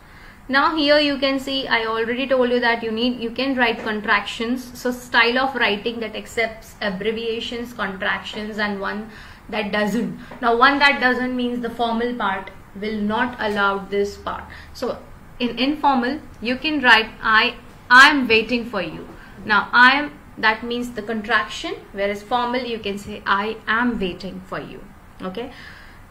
[0.49, 3.79] Now here you can see, I already told you that you need, you can write
[3.79, 4.77] contractions.
[4.77, 9.11] So style of writing that accepts abbreviations, contractions and one
[9.49, 10.19] that doesn't.
[10.41, 14.45] Now one that doesn't means the formal part will not allow this part.
[14.75, 14.99] So
[15.39, 17.57] in informal, you can write, I,
[17.91, 19.09] I'm waiting for you.
[19.45, 24.41] Now I am that means the contraction whereas formal you can say I am waiting
[24.47, 24.81] for you
[25.23, 25.53] okay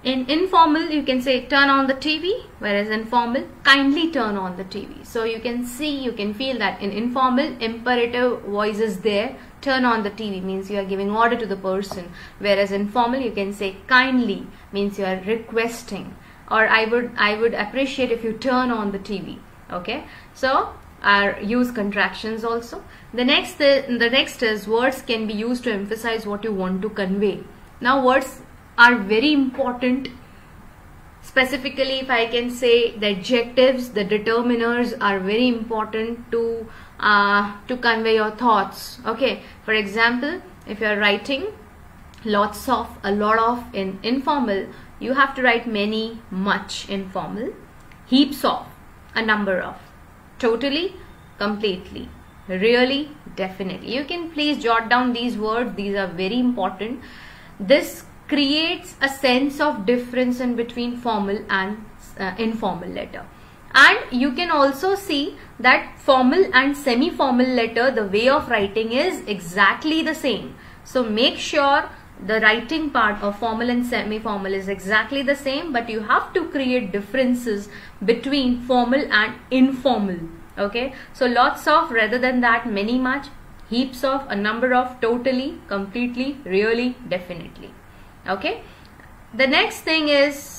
[0.04, 4.64] in informal you can say turn on the TV whereas informal kindly turn on the
[4.64, 9.36] TV so you can see you can feel that in informal imperative voice is there
[9.62, 13.32] turn on the TV means you are giving order to the person whereas informal you
[13.32, 16.16] can say kindly means you are requesting
[16.50, 19.40] or I would I would appreciate if you turn on the TV
[19.72, 20.06] okay?
[20.34, 22.84] So are use contractions also.
[23.14, 26.82] The next the, the next is words can be used to emphasize what you want
[26.82, 27.44] to convey.
[27.82, 28.42] Now words
[28.78, 30.10] are very important.
[31.22, 36.68] Specifically if I can say the adjectives the determiners are very important to
[37.00, 39.00] uh, to convey your thoughts.
[39.06, 41.48] Okay for example if you are writing
[42.26, 44.68] lots of a lot of in informal
[45.00, 47.54] you have to write many much informal
[48.08, 48.66] heaps of
[49.16, 49.78] a number of
[50.38, 50.96] totally
[51.38, 52.10] completely
[52.50, 53.96] really definitely.
[53.96, 57.02] You can please jot down these words these are very important.
[57.60, 61.86] This creates a sense of difference in between formal and
[62.20, 63.26] uh, informal letter
[63.74, 69.22] and you can also see that formal and semi-formal letter the way of writing is
[69.28, 70.56] exactly the same.
[70.84, 71.90] So make sure
[72.26, 76.50] the writing part of formal and semi-formal is exactly the same but you have to
[76.50, 77.70] create differences
[78.04, 80.18] between formal and informal
[80.58, 80.94] okay?
[81.14, 83.28] So lots of rather than that many much
[83.70, 87.74] heaps of a number of totally completely really definitely
[88.28, 88.64] okay?
[89.34, 90.59] The next thing is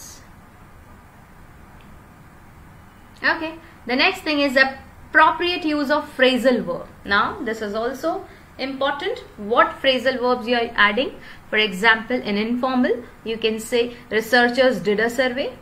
[3.22, 3.54] Okay.
[3.86, 6.86] The next thing is appropriate use of phrasal verb.
[7.04, 8.24] Now this is also
[8.58, 9.18] important.
[9.36, 11.14] What phrasal verbs you are adding?
[11.48, 15.52] For example, in informal, you can say researchers did a survey.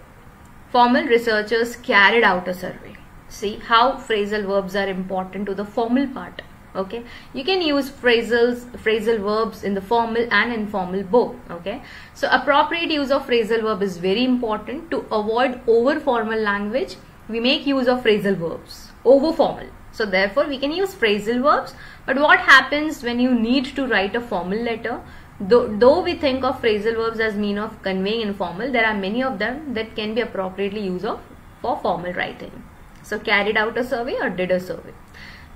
[0.71, 2.97] Formal researchers carried out a survey.
[3.29, 6.43] See how phrasal verbs are important to the formal part
[6.77, 11.81] okay you can use phrasals phrasal verbs in the formal and informal both okay
[12.15, 16.97] so appropriate use of phrasal verb is very important to avoid over formal language
[17.29, 18.89] we make use of phrasal verbs.
[19.05, 19.69] Over formal.
[19.93, 21.75] So therefore we can use phrasal verbs.
[22.07, 25.01] But what happens when you need to write a formal letter?
[25.41, 29.23] Though, though we think of phrasal verbs as mean of conveying informal there are many
[29.23, 31.21] of them that can be appropriately used of
[31.63, 32.63] for formal writing.
[33.03, 34.93] So carried out a survey or did a survey.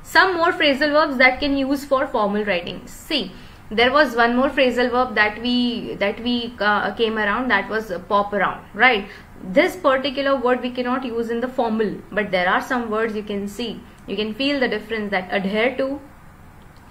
[0.03, 2.87] Some more phrasal verbs that can use for formal writing.
[2.87, 3.33] See,
[3.71, 7.49] there was one more phrasal verb that we that we uh, came around.
[7.49, 9.09] That was pop around, right?
[9.43, 13.23] This particular word we cannot use in the formal, but there are some words you
[13.23, 13.81] can see.
[14.07, 16.01] You can feel the difference that adhere to,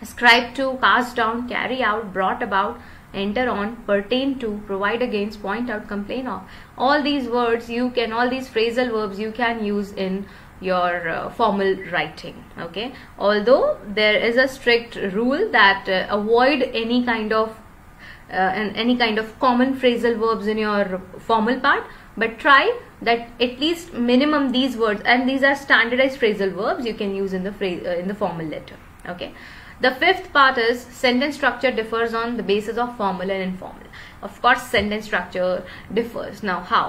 [0.02, 2.80] ascribe to, pass down, carry out, brought about,
[3.14, 6.44] enter on, pertain to, provide against, point out, complain of.
[6.78, 10.26] All these words you can, all these phrasal verbs you can use in
[10.62, 17.04] your uh, formal writing okay although there is a strict rule that uh, avoid any
[17.04, 17.50] kind of
[18.32, 21.84] uh, any kind of common phrasal verbs in your formal part
[22.24, 22.62] but try
[23.10, 27.34] that at least minimum these words and these are standardized phrasal verbs you can use
[27.40, 28.78] in the phrase uh, in the formal letter
[29.14, 29.34] okay
[29.86, 33.88] the fifth part is sentence structure differs on the basis of formal and informal
[34.30, 35.64] of course sentence structure
[36.02, 36.86] differs now how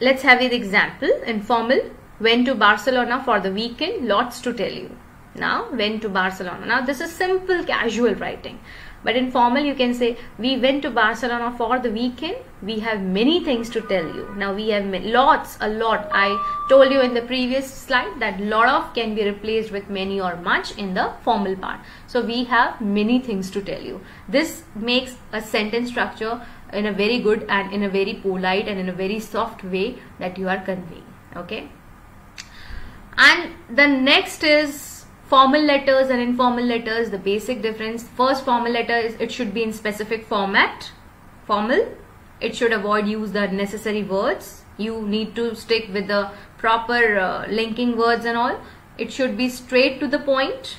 [0.00, 1.80] let's have an example informal
[2.18, 4.90] Went to Barcelona for the weekend, lots to tell you.
[5.34, 6.64] Now, went to Barcelona.
[6.64, 8.58] Now, this is simple casual writing.
[9.06, 12.38] But in formal, you can say, we went to Barcelona for the weekend.
[12.60, 14.24] We have many things to tell you.
[14.36, 16.08] Now, we have lots, a lot.
[16.12, 16.28] I
[16.68, 20.34] told you in the previous slide that lot of can be replaced with many or
[20.48, 21.78] much in the formal part.
[22.08, 24.00] So, we have many things to tell you.
[24.28, 28.80] This makes a sentence structure in a very good and in a very polite and
[28.80, 31.10] in a very soft way that you are conveying.
[31.36, 31.68] Okay
[33.16, 34.95] and the next is
[35.28, 38.04] formal letters and informal letters the basic difference.
[38.04, 40.90] First formal letter is it should be in specific format
[41.46, 41.96] formal.
[42.40, 44.62] It should avoid use the necessary words.
[44.76, 48.60] You need to stick with the proper uh, linking words and all.
[48.98, 50.78] It should be straight to the point.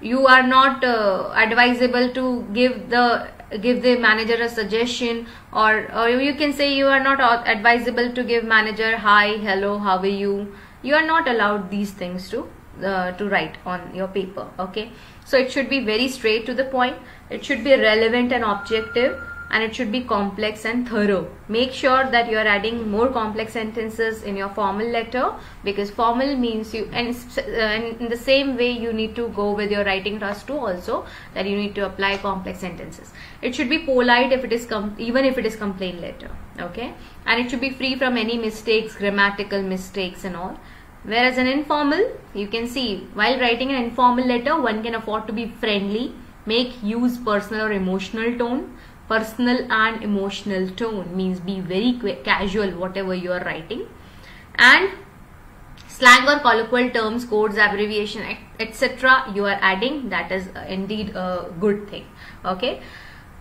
[0.00, 3.28] You are not uh, advisable to give the
[3.60, 8.24] give the manager a suggestion or, or you can say you are not advisable to
[8.24, 10.52] give manager hi hello how are you
[10.84, 12.46] you are not allowed these things to
[12.84, 14.90] uh, to write on your paper okay
[15.24, 16.96] so it should be very straight to the point
[17.30, 19.20] it should be relevant and objective
[19.54, 21.30] and it should be complex and thorough.
[21.48, 25.32] Make sure that you are adding more complex sentences in your formal letter
[25.62, 29.70] because formal means you and, and in the same way you need to go with
[29.70, 33.12] your writing task too also that you need to apply complex sentences.
[33.42, 34.66] It should be polite if it is
[34.98, 36.30] even if it is complaint letter
[36.60, 36.94] okay
[37.26, 40.56] and it should be free from any mistakes grammatical mistakes and all
[41.04, 42.02] whereas an informal
[42.34, 46.12] you can see while writing an informal letter one can afford to be friendly
[46.46, 48.76] make use personal or emotional tone.
[49.08, 51.92] Personal and emotional tone means be very
[52.24, 53.86] casual whatever you are writing.
[54.54, 54.90] And
[55.88, 61.52] slang or colloquial terms codes abbreviation etc you are adding that is uh, indeed a
[61.60, 62.06] good thing.
[62.44, 62.82] Okay?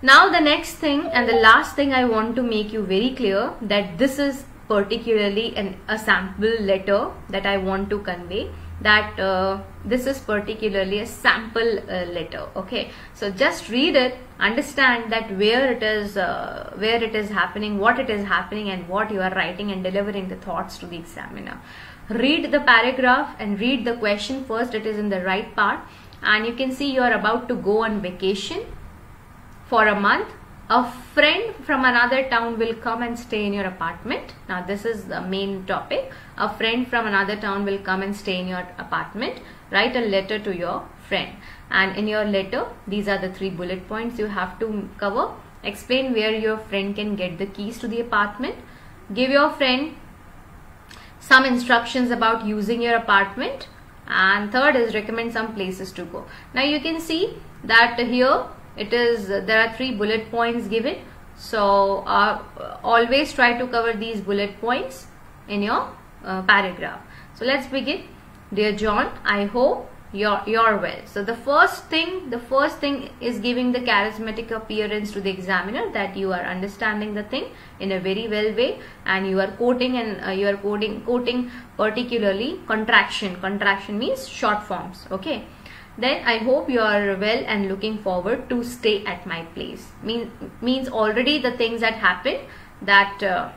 [0.01, 3.53] Now the next thing and the last thing i want to make you very clear
[3.61, 8.49] that this is particularly an, a sample letter that i want to convey
[8.81, 12.91] that uh, this is particularly a sample uh, letter okay?
[13.13, 17.99] So just read it understand that where it is uh, where it is happening what
[17.99, 21.59] it is happening and what you are writing and delivering the thoughts to the examiner.
[22.09, 25.79] Read the paragraph and read the question first it is in the right part
[26.21, 28.65] and you can see you are about to go on vacation
[29.67, 30.27] for a month
[30.69, 34.33] a friend from another town will come and stay in your apartment.
[34.47, 36.11] Now this is the main topic.
[36.37, 39.41] A friend from another town will come and stay in your apartment.
[39.71, 41.35] Write a letter to your friend.
[41.69, 45.33] And in your letter, these are the three bullet points you have to cover.
[45.63, 48.55] Explain where your friend can get the keys to the apartment.
[49.13, 49.95] Give your friend
[51.19, 53.67] some instructions about using your apartment.
[54.07, 56.25] And third is recommend some places to go.
[56.53, 58.45] Now you can see that here
[58.77, 60.97] it is there are three bullet points given.
[61.35, 62.41] So uh,
[62.83, 65.07] always try to cover these bullet points
[65.47, 65.89] in your
[66.23, 67.01] uh, paragraph.
[67.35, 68.03] So let's begin.
[68.53, 70.99] Dear john i hope you're you're well.
[71.05, 75.91] So the first thing the first thing is giving the charismatic appearance to the examiner
[75.93, 77.45] that you are understanding the thing
[77.79, 81.49] in a very well way and you are quoting and uh, you are quoting quoting
[81.77, 83.35] particularly contraction.
[83.47, 85.45] Contraction means short forms okay
[85.97, 89.91] then i hope you are well and looking forward to stay at my place.
[90.01, 90.31] Mean
[90.61, 92.39] means already the things that happen
[92.81, 93.51] that uh,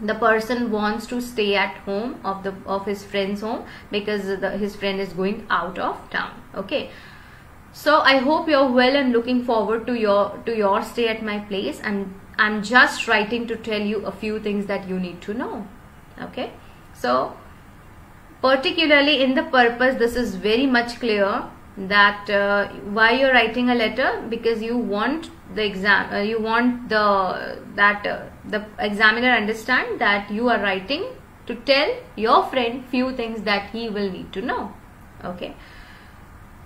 [0.00, 4.50] the person wants to stay at home of the of his friend's home because the,
[4.50, 6.32] his friend is going out of town.
[6.54, 6.90] Okay?
[7.72, 11.38] So i hope you're well and looking forward to your to your stay at my
[11.38, 15.32] place and i'm just writing to tell you a few things that you need to
[15.32, 15.66] know.
[16.20, 16.52] Okay?
[16.92, 17.34] So
[18.42, 23.74] particularly in the purpose this is very much clear that uh, why you're writing a
[23.74, 24.24] letter?
[24.28, 30.30] Because you want the exam uh, you want the that uh, the examiner understand that
[30.30, 31.04] you are writing
[31.46, 34.72] to tell your friend few things that he will need to know.
[35.24, 35.54] Okay?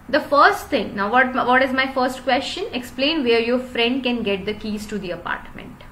[0.09, 2.67] The first thing now what what is my first question?
[2.73, 5.85] Explain where your friend can get the keys to the apartment.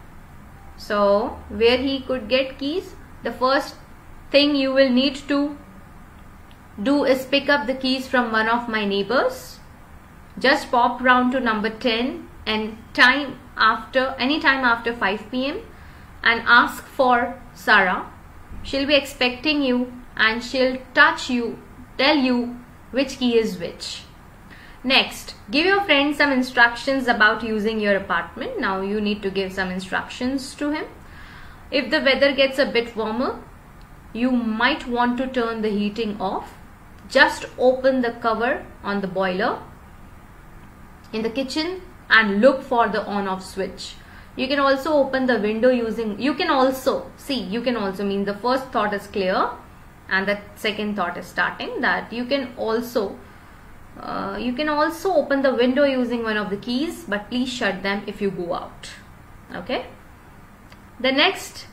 [0.76, 3.76] So where he could get keys the first
[4.30, 5.56] thing you will need to
[6.82, 9.58] do is pick up the keys from one of my neighbors.
[10.38, 15.62] Just pop round to number 10 and time after any time after 5 pm
[16.22, 18.10] and ask for Sarah.
[18.62, 21.58] She'll be expecting you and she'll touch you,
[21.96, 22.58] tell you
[22.90, 24.02] which key is which.
[24.84, 28.60] Next, give your friend some instructions about using your apartment.
[28.60, 30.84] Now you need to give some instructions to him.
[31.70, 33.42] If the weather gets a bit warmer,
[34.12, 36.55] you might want to turn the heating off
[37.08, 39.60] just open the cover on the boiler
[41.12, 43.94] in the kitchen and look for the on off switch.
[44.36, 48.24] You can also open the window using you can also see you can also mean
[48.24, 49.50] the first thought is clear
[50.08, 53.16] and the second thought is starting that you can also
[53.98, 57.82] uh, you can also open the window using one of the keys but please shut
[57.82, 58.90] them if you go out.
[59.54, 59.86] Okay?
[61.00, 61.66] The next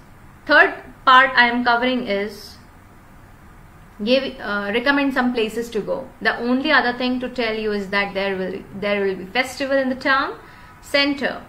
[0.45, 0.73] third
[1.05, 2.52] part I am covering is
[4.01, 6.07] give uh, recommend some places to go.
[6.21, 9.77] The only other thing to tell you is that there will there will be festival
[9.77, 10.37] in the town
[10.81, 11.43] center.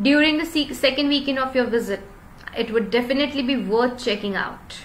[0.00, 2.00] During the second weekend of your visit
[2.56, 4.80] it would definitely be worth checking out.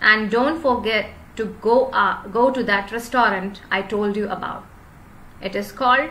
[0.00, 4.64] And don't forget to go uh, go to that restaurant I told you about.
[5.42, 6.10] It is called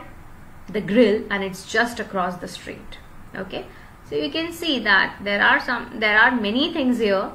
[0.68, 3.00] the grill and it's just across the street.
[3.36, 3.66] Okay?
[4.08, 7.32] So you can see that there are some there are many things here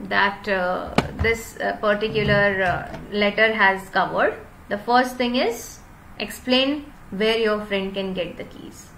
[0.00, 4.38] that uh, this uh, particular uh, letter has covered.
[4.68, 5.80] The first thing is
[6.18, 8.90] explain where your friend can get the keys.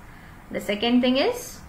[0.51, 1.61] The second thing is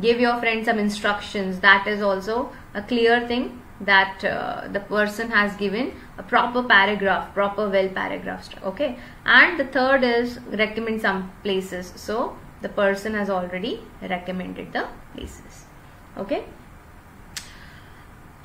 [0.00, 1.60] give your friend some instructions.
[1.60, 7.32] That is also a clear thing that uh, the person has given a proper paragraph,
[7.32, 8.48] proper well paragraph.
[8.64, 8.98] Okay.
[9.24, 11.92] And the third is recommend some places.
[11.96, 15.64] So the person has already recommended the places.
[16.16, 16.44] Okay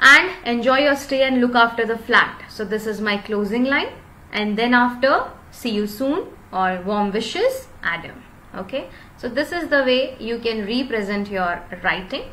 [0.03, 2.43] and enjoy your stay and look after the flat.
[2.49, 3.93] So this is my closing line
[4.31, 8.21] and then after see you soon or warm wishes Adam.
[8.55, 8.89] Okay.
[9.17, 12.23] So this is the way you can represent your writing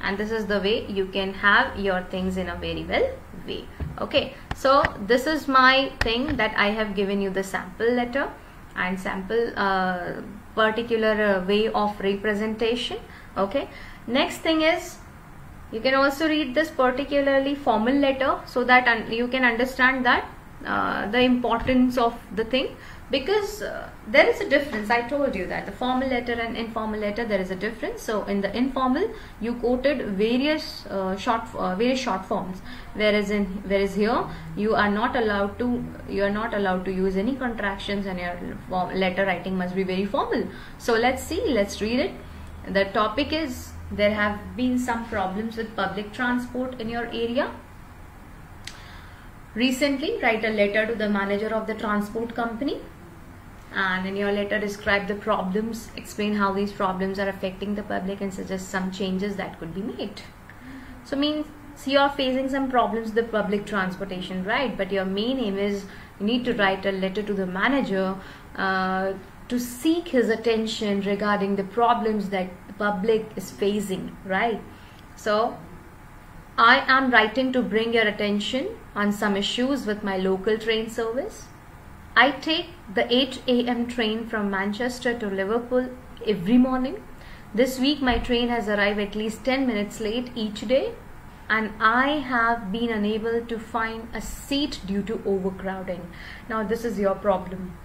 [0.00, 3.08] and this is the way you can have your things in a very well
[3.46, 3.64] way.
[4.00, 4.34] Okay.
[4.56, 8.28] So this is my thing that I have given you the sample letter
[8.74, 10.22] and sample uh,
[10.54, 12.98] particular uh, way of representation.
[13.36, 13.68] Okay.
[14.06, 14.98] Next thing is
[15.72, 20.28] you can also read this particularly formal letter so that you can understand that
[20.64, 22.76] uh, the importance of the thing.
[23.10, 24.88] Because uh, there is a difference.
[24.88, 28.02] I told you that the formal letter and informal letter there is a difference.
[28.02, 29.10] So in the informal
[29.40, 32.62] you quoted various uh, short uh, various short forms.
[32.94, 34.24] Whereas in whereas here
[34.56, 38.94] you are not allowed to you are not allowed to use any contractions and your
[38.94, 40.46] letter writing must be very formal.
[40.78, 41.42] So let's see.
[41.48, 42.12] Let's read it.
[42.68, 47.50] The topic is there have been some problems with public transport in your area.
[49.54, 52.80] Recently write a letter to the manager of the transport company
[53.74, 58.20] and in your letter describe the problems explain how these problems are affecting the public
[58.20, 60.22] and suggest some changes that could be made.
[61.04, 61.46] So means
[61.86, 64.76] you are facing some problems with the public transportation right?
[64.76, 65.84] But your main aim is
[66.20, 68.16] you need to write a letter to the manager
[68.56, 69.14] uh,
[69.50, 74.62] to seek his attention regarding the problems that the public is facing, right?
[75.16, 75.58] So
[76.56, 81.48] I am writing to bring your attention on some issues with my local train service.
[82.16, 83.86] I take the 8 a.m.
[83.86, 85.90] train from Manchester to Liverpool
[86.26, 87.02] every morning.
[87.54, 90.94] This week my train has arrived at least 10 minutes late each day.
[91.50, 96.02] and I have been unable to find a seat due to overcrowding.
[96.48, 97.76] Now this is your problem.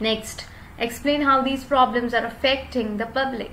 [0.00, 0.46] Next,
[0.82, 3.50] explain how these problems are affecting the public.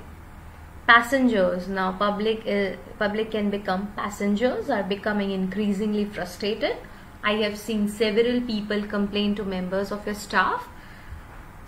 [0.88, 6.76] Passengers, now public, uh, public can become passengers are becoming increasingly frustrated.
[7.24, 10.68] I have seen several people complain to members of your staff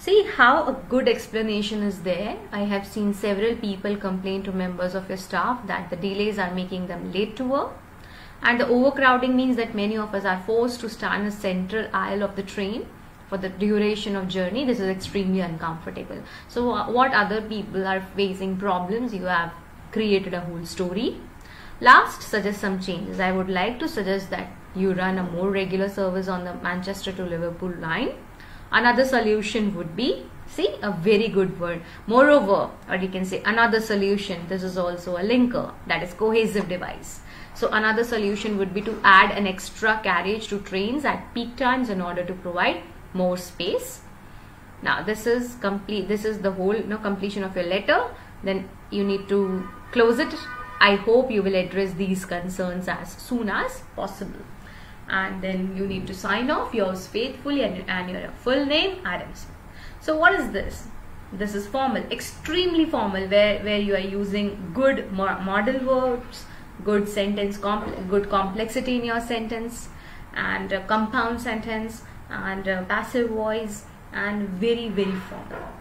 [0.01, 2.36] See how a good explanation is there.
[2.51, 6.55] I have seen several people complain to members of your staff that the delays are
[6.55, 7.74] making them late to work.
[8.41, 11.88] And the overcrowding means that many of us are forced to stand in the central
[11.93, 12.88] aisle of the train
[13.32, 14.65] for the duration of journey.
[14.65, 16.21] This is extremely uncomfortable.
[16.47, 19.53] So uh, what other people are facing problems, you have
[19.91, 21.15] created a whole story.
[21.79, 23.19] Last, suggest some changes.
[23.19, 27.13] I would like to suggest that you run a more regular service on the Manchester
[27.13, 28.11] to Liverpool line
[28.71, 31.82] Another solution would be, see, a very good word.
[32.07, 36.69] Moreover, or you can say another solution, this is also a linker, that is cohesive
[36.69, 37.19] device.
[37.53, 41.89] So another solution would be to add an extra carriage to trains at peak times
[41.89, 42.82] in order to provide
[43.14, 44.01] more space.
[44.82, 48.05] Now this is complete, this is the whole you know, completion of your letter.
[48.43, 50.34] Then you need to close it.
[50.80, 54.41] I hope you will address these concerns as soon as possible
[55.07, 59.45] and then you need to sign off yours faithfully and, and your full name Adams.
[59.99, 60.88] So what is this?
[61.34, 66.45] This is formal, extremely formal where, where you are using good modal words
[66.84, 69.89] good sentence, compl good complexity in your sentence
[70.34, 75.71] and compound sentence and passive voice and very very formal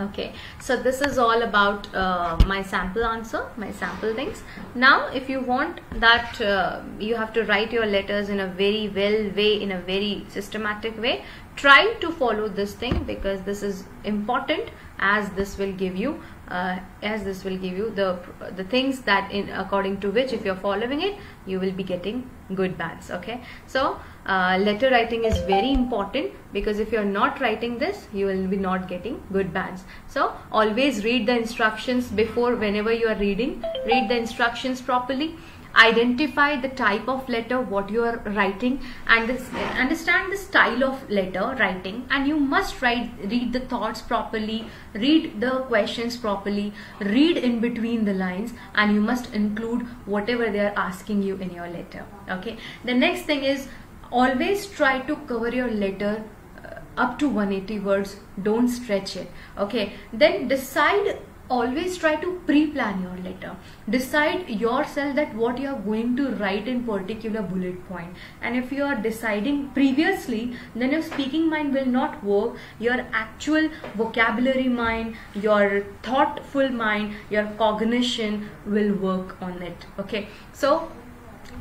[0.00, 4.42] okay so this is all about uh, my sample answer my sample things.
[4.74, 8.88] Now if you want that uh, you have to write your letters in a very
[8.88, 11.24] well way in a very systematic way
[11.56, 16.78] try to follow this thing because this is important as this will give you uh,
[17.02, 18.18] as this will give you the
[18.56, 22.28] the things that in according to which if you're following it you will be getting
[22.54, 23.42] good bands okay?
[23.66, 24.00] So
[24.30, 28.56] uh, letter writing is very important because if you're not writing this you will be
[28.56, 29.84] not getting good bands.
[30.08, 33.64] So always read the instructions before whenever you are reading.
[33.86, 35.34] Read the instructions properly.
[35.76, 41.08] Identify the type of letter what you are writing and this, understand the style of
[41.08, 47.36] letter writing and you must write read the thoughts properly read the questions properly read
[47.36, 51.68] in between the lines and you must include whatever they are asking you in your
[51.68, 52.04] letter.
[52.28, 52.56] Okay?
[52.84, 53.68] The next thing is
[54.10, 56.24] always try to cover your letter
[56.64, 58.16] uh, up to 180 words.
[58.42, 59.30] Don't stretch it.
[59.58, 59.92] Okay?
[60.12, 61.18] Then decide
[61.50, 63.56] always try to pre-plan your letter.
[63.88, 68.14] Decide yourself that what you are going to write in particular bullet point.
[68.40, 72.56] And if you are deciding previously then your speaking mind will not work.
[72.78, 79.86] Your actual vocabulary mind your thoughtful mind your cognition will work on it.
[79.98, 80.28] Okay?
[80.52, 80.92] So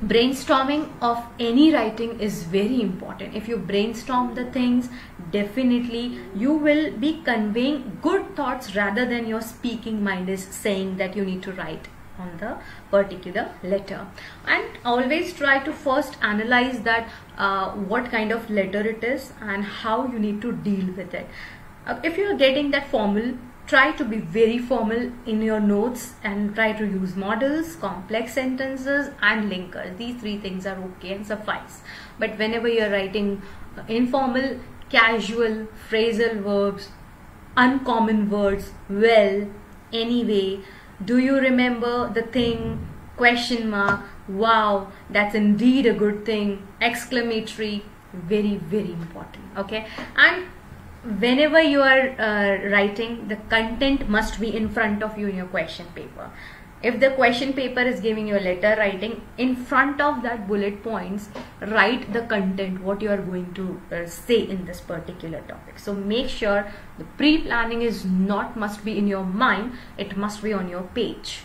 [0.05, 3.35] brainstorming of any writing is very important.
[3.35, 4.89] If you brainstorm the things
[5.31, 11.15] definitely you will be conveying good thoughts rather than your speaking mind is saying that
[11.15, 11.87] you need to write
[12.17, 12.57] on the
[12.89, 14.07] particular letter.
[14.45, 19.63] And always try to first analyze that uh, what kind of letter it is and
[19.63, 21.27] how you need to deal with it.
[21.85, 23.33] Uh, if you are getting that formal
[23.69, 29.11] try to be very formal in your notes and try to use modals, complex sentences
[29.21, 29.95] and linkers.
[29.97, 31.81] These three things are okay and suffice.
[32.17, 33.43] But whenever you're writing
[33.87, 34.59] informal,
[34.89, 36.89] casual, phrasal verbs,
[37.55, 39.47] uncommon words, well,
[39.93, 40.61] anyway,
[41.05, 48.55] do you remember the thing, question mark, wow, that's indeed a good thing, exclamatory, very,
[48.55, 49.85] very important, okay?
[50.15, 50.45] And
[51.03, 55.47] whenever you are uh, writing the content must be in front of you in your
[55.47, 56.29] question paper.
[56.81, 60.81] If the question paper is giving you a letter writing in front of that bullet
[60.81, 61.27] points
[61.59, 65.77] write the content what you are going to uh, say in this particular topic.
[65.77, 70.53] So make sure the pre-planning is not must be in your mind it must be
[70.53, 71.41] on your page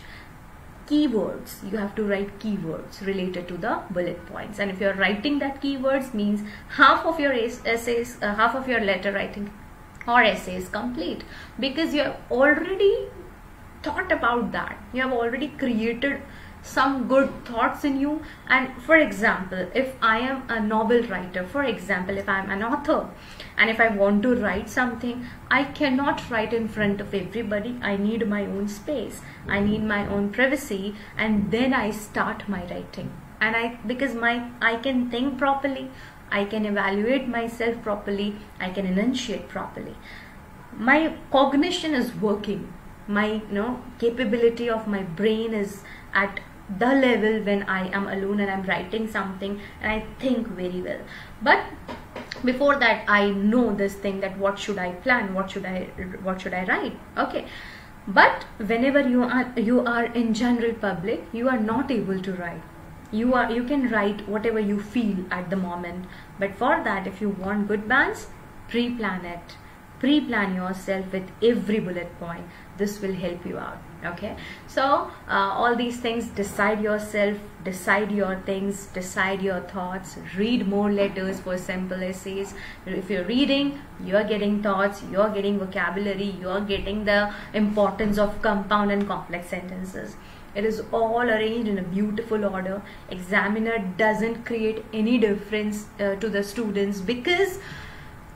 [0.87, 1.69] keywords.
[1.69, 4.59] You have to write keywords related to the bullet points.
[4.59, 8.79] And if you're writing that keywords means half of your essays uh, half of your
[8.79, 9.51] letter writing
[10.07, 11.23] or essay is complete.
[11.59, 13.07] Because you have already
[13.83, 14.77] thought about that.
[14.93, 16.21] You have already created
[16.65, 18.21] some good thoughts in you.
[18.47, 22.63] And for example if i am a novel writer for example if i am an
[22.63, 23.09] author
[23.57, 25.25] and if i want to write something
[25.59, 27.77] i cannot write in front of everybody.
[27.81, 29.21] I need my own space.
[29.47, 30.95] I need my own privacy.
[31.17, 33.11] And then i start my writing.
[33.39, 35.89] And i because my i can think properly
[36.31, 39.95] i can evaluate myself properly i can enunciate properly.
[40.77, 42.73] My cognition is working.
[43.07, 46.39] My you know capability of my brain is at
[46.79, 50.99] the level when I am alone and I'm writing something and I think very well.
[51.41, 51.63] But
[52.43, 55.83] before that I know this thing that what should I plan, what should I
[56.23, 56.97] what should I write.
[57.17, 57.45] Okay.
[58.07, 62.61] But whenever you are you are in general public, you are not able to write.
[63.11, 66.05] You are you can write whatever you feel at the moment.
[66.39, 68.27] But for that if you want good bands,
[68.69, 69.55] pre-plan it
[69.99, 72.45] pre-plan yourself with every bullet point.
[72.77, 74.35] This will help you out okay?
[74.67, 80.17] So uh, all these things decide yourself decide your things decide your thoughts.
[80.37, 82.53] Read more letters for simple essays.
[82.85, 88.91] If you're reading you're getting thoughts you're getting vocabulary you're getting the importance of compound
[88.91, 90.15] and complex sentences.
[90.53, 92.81] It is all arranged in a beautiful order.
[93.09, 97.59] Examiner doesn't create any difference uh, to the students because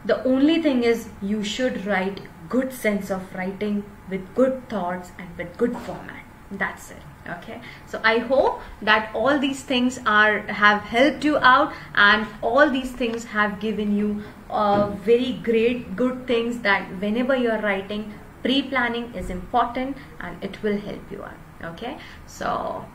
[0.05, 5.37] the only thing is you should write good sense of writing with good thoughts and
[5.37, 6.23] with good format.
[6.51, 6.97] That's it
[7.37, 7.61] okay?
[7.87, 12.91] So i hope that all these things are have helped you out and all these
[12.91, 19.29] things have given you uh, very great good things that whenever you're writing pre-planning is
[19.29, 21.97] important and it will help you out okay?
[22.25, 22.85] So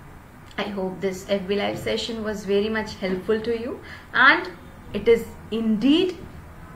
[0.56, 3.80] i hope this fb live session was very much helpful to you
[4.12, 4.50] and
[4.92, 6.16] it is indeed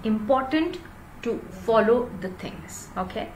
[0.05, 0.79] important
[1.23, 3.29] to follow the things okay?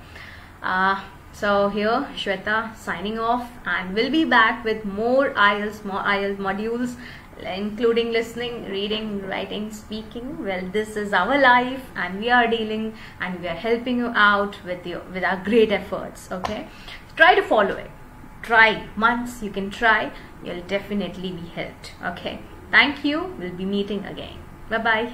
[0.62, 1.00] Uh,
[1.32, 6.96] so here Shweta signing off and we'll be back with more IELTS more IELTS modules
[7.40, 10.44] including listening reading writing speaking.
[10.44, 14.62] Well this is our life and we are dealing and we are helping you out
[14.64, 16.68] with you with our great efforts okay?
[17.16, 17.90] Try to follow it.
[18.42, 18.88] Try.
[18.98, 20.12] Once you can try
[20.44, 22.40] you'll definitely be helped okay?
[22.70, 23.34] Thank you.
[23.38, 24.38] We'll be meeting again.
[24.68, 25.12] Bye bye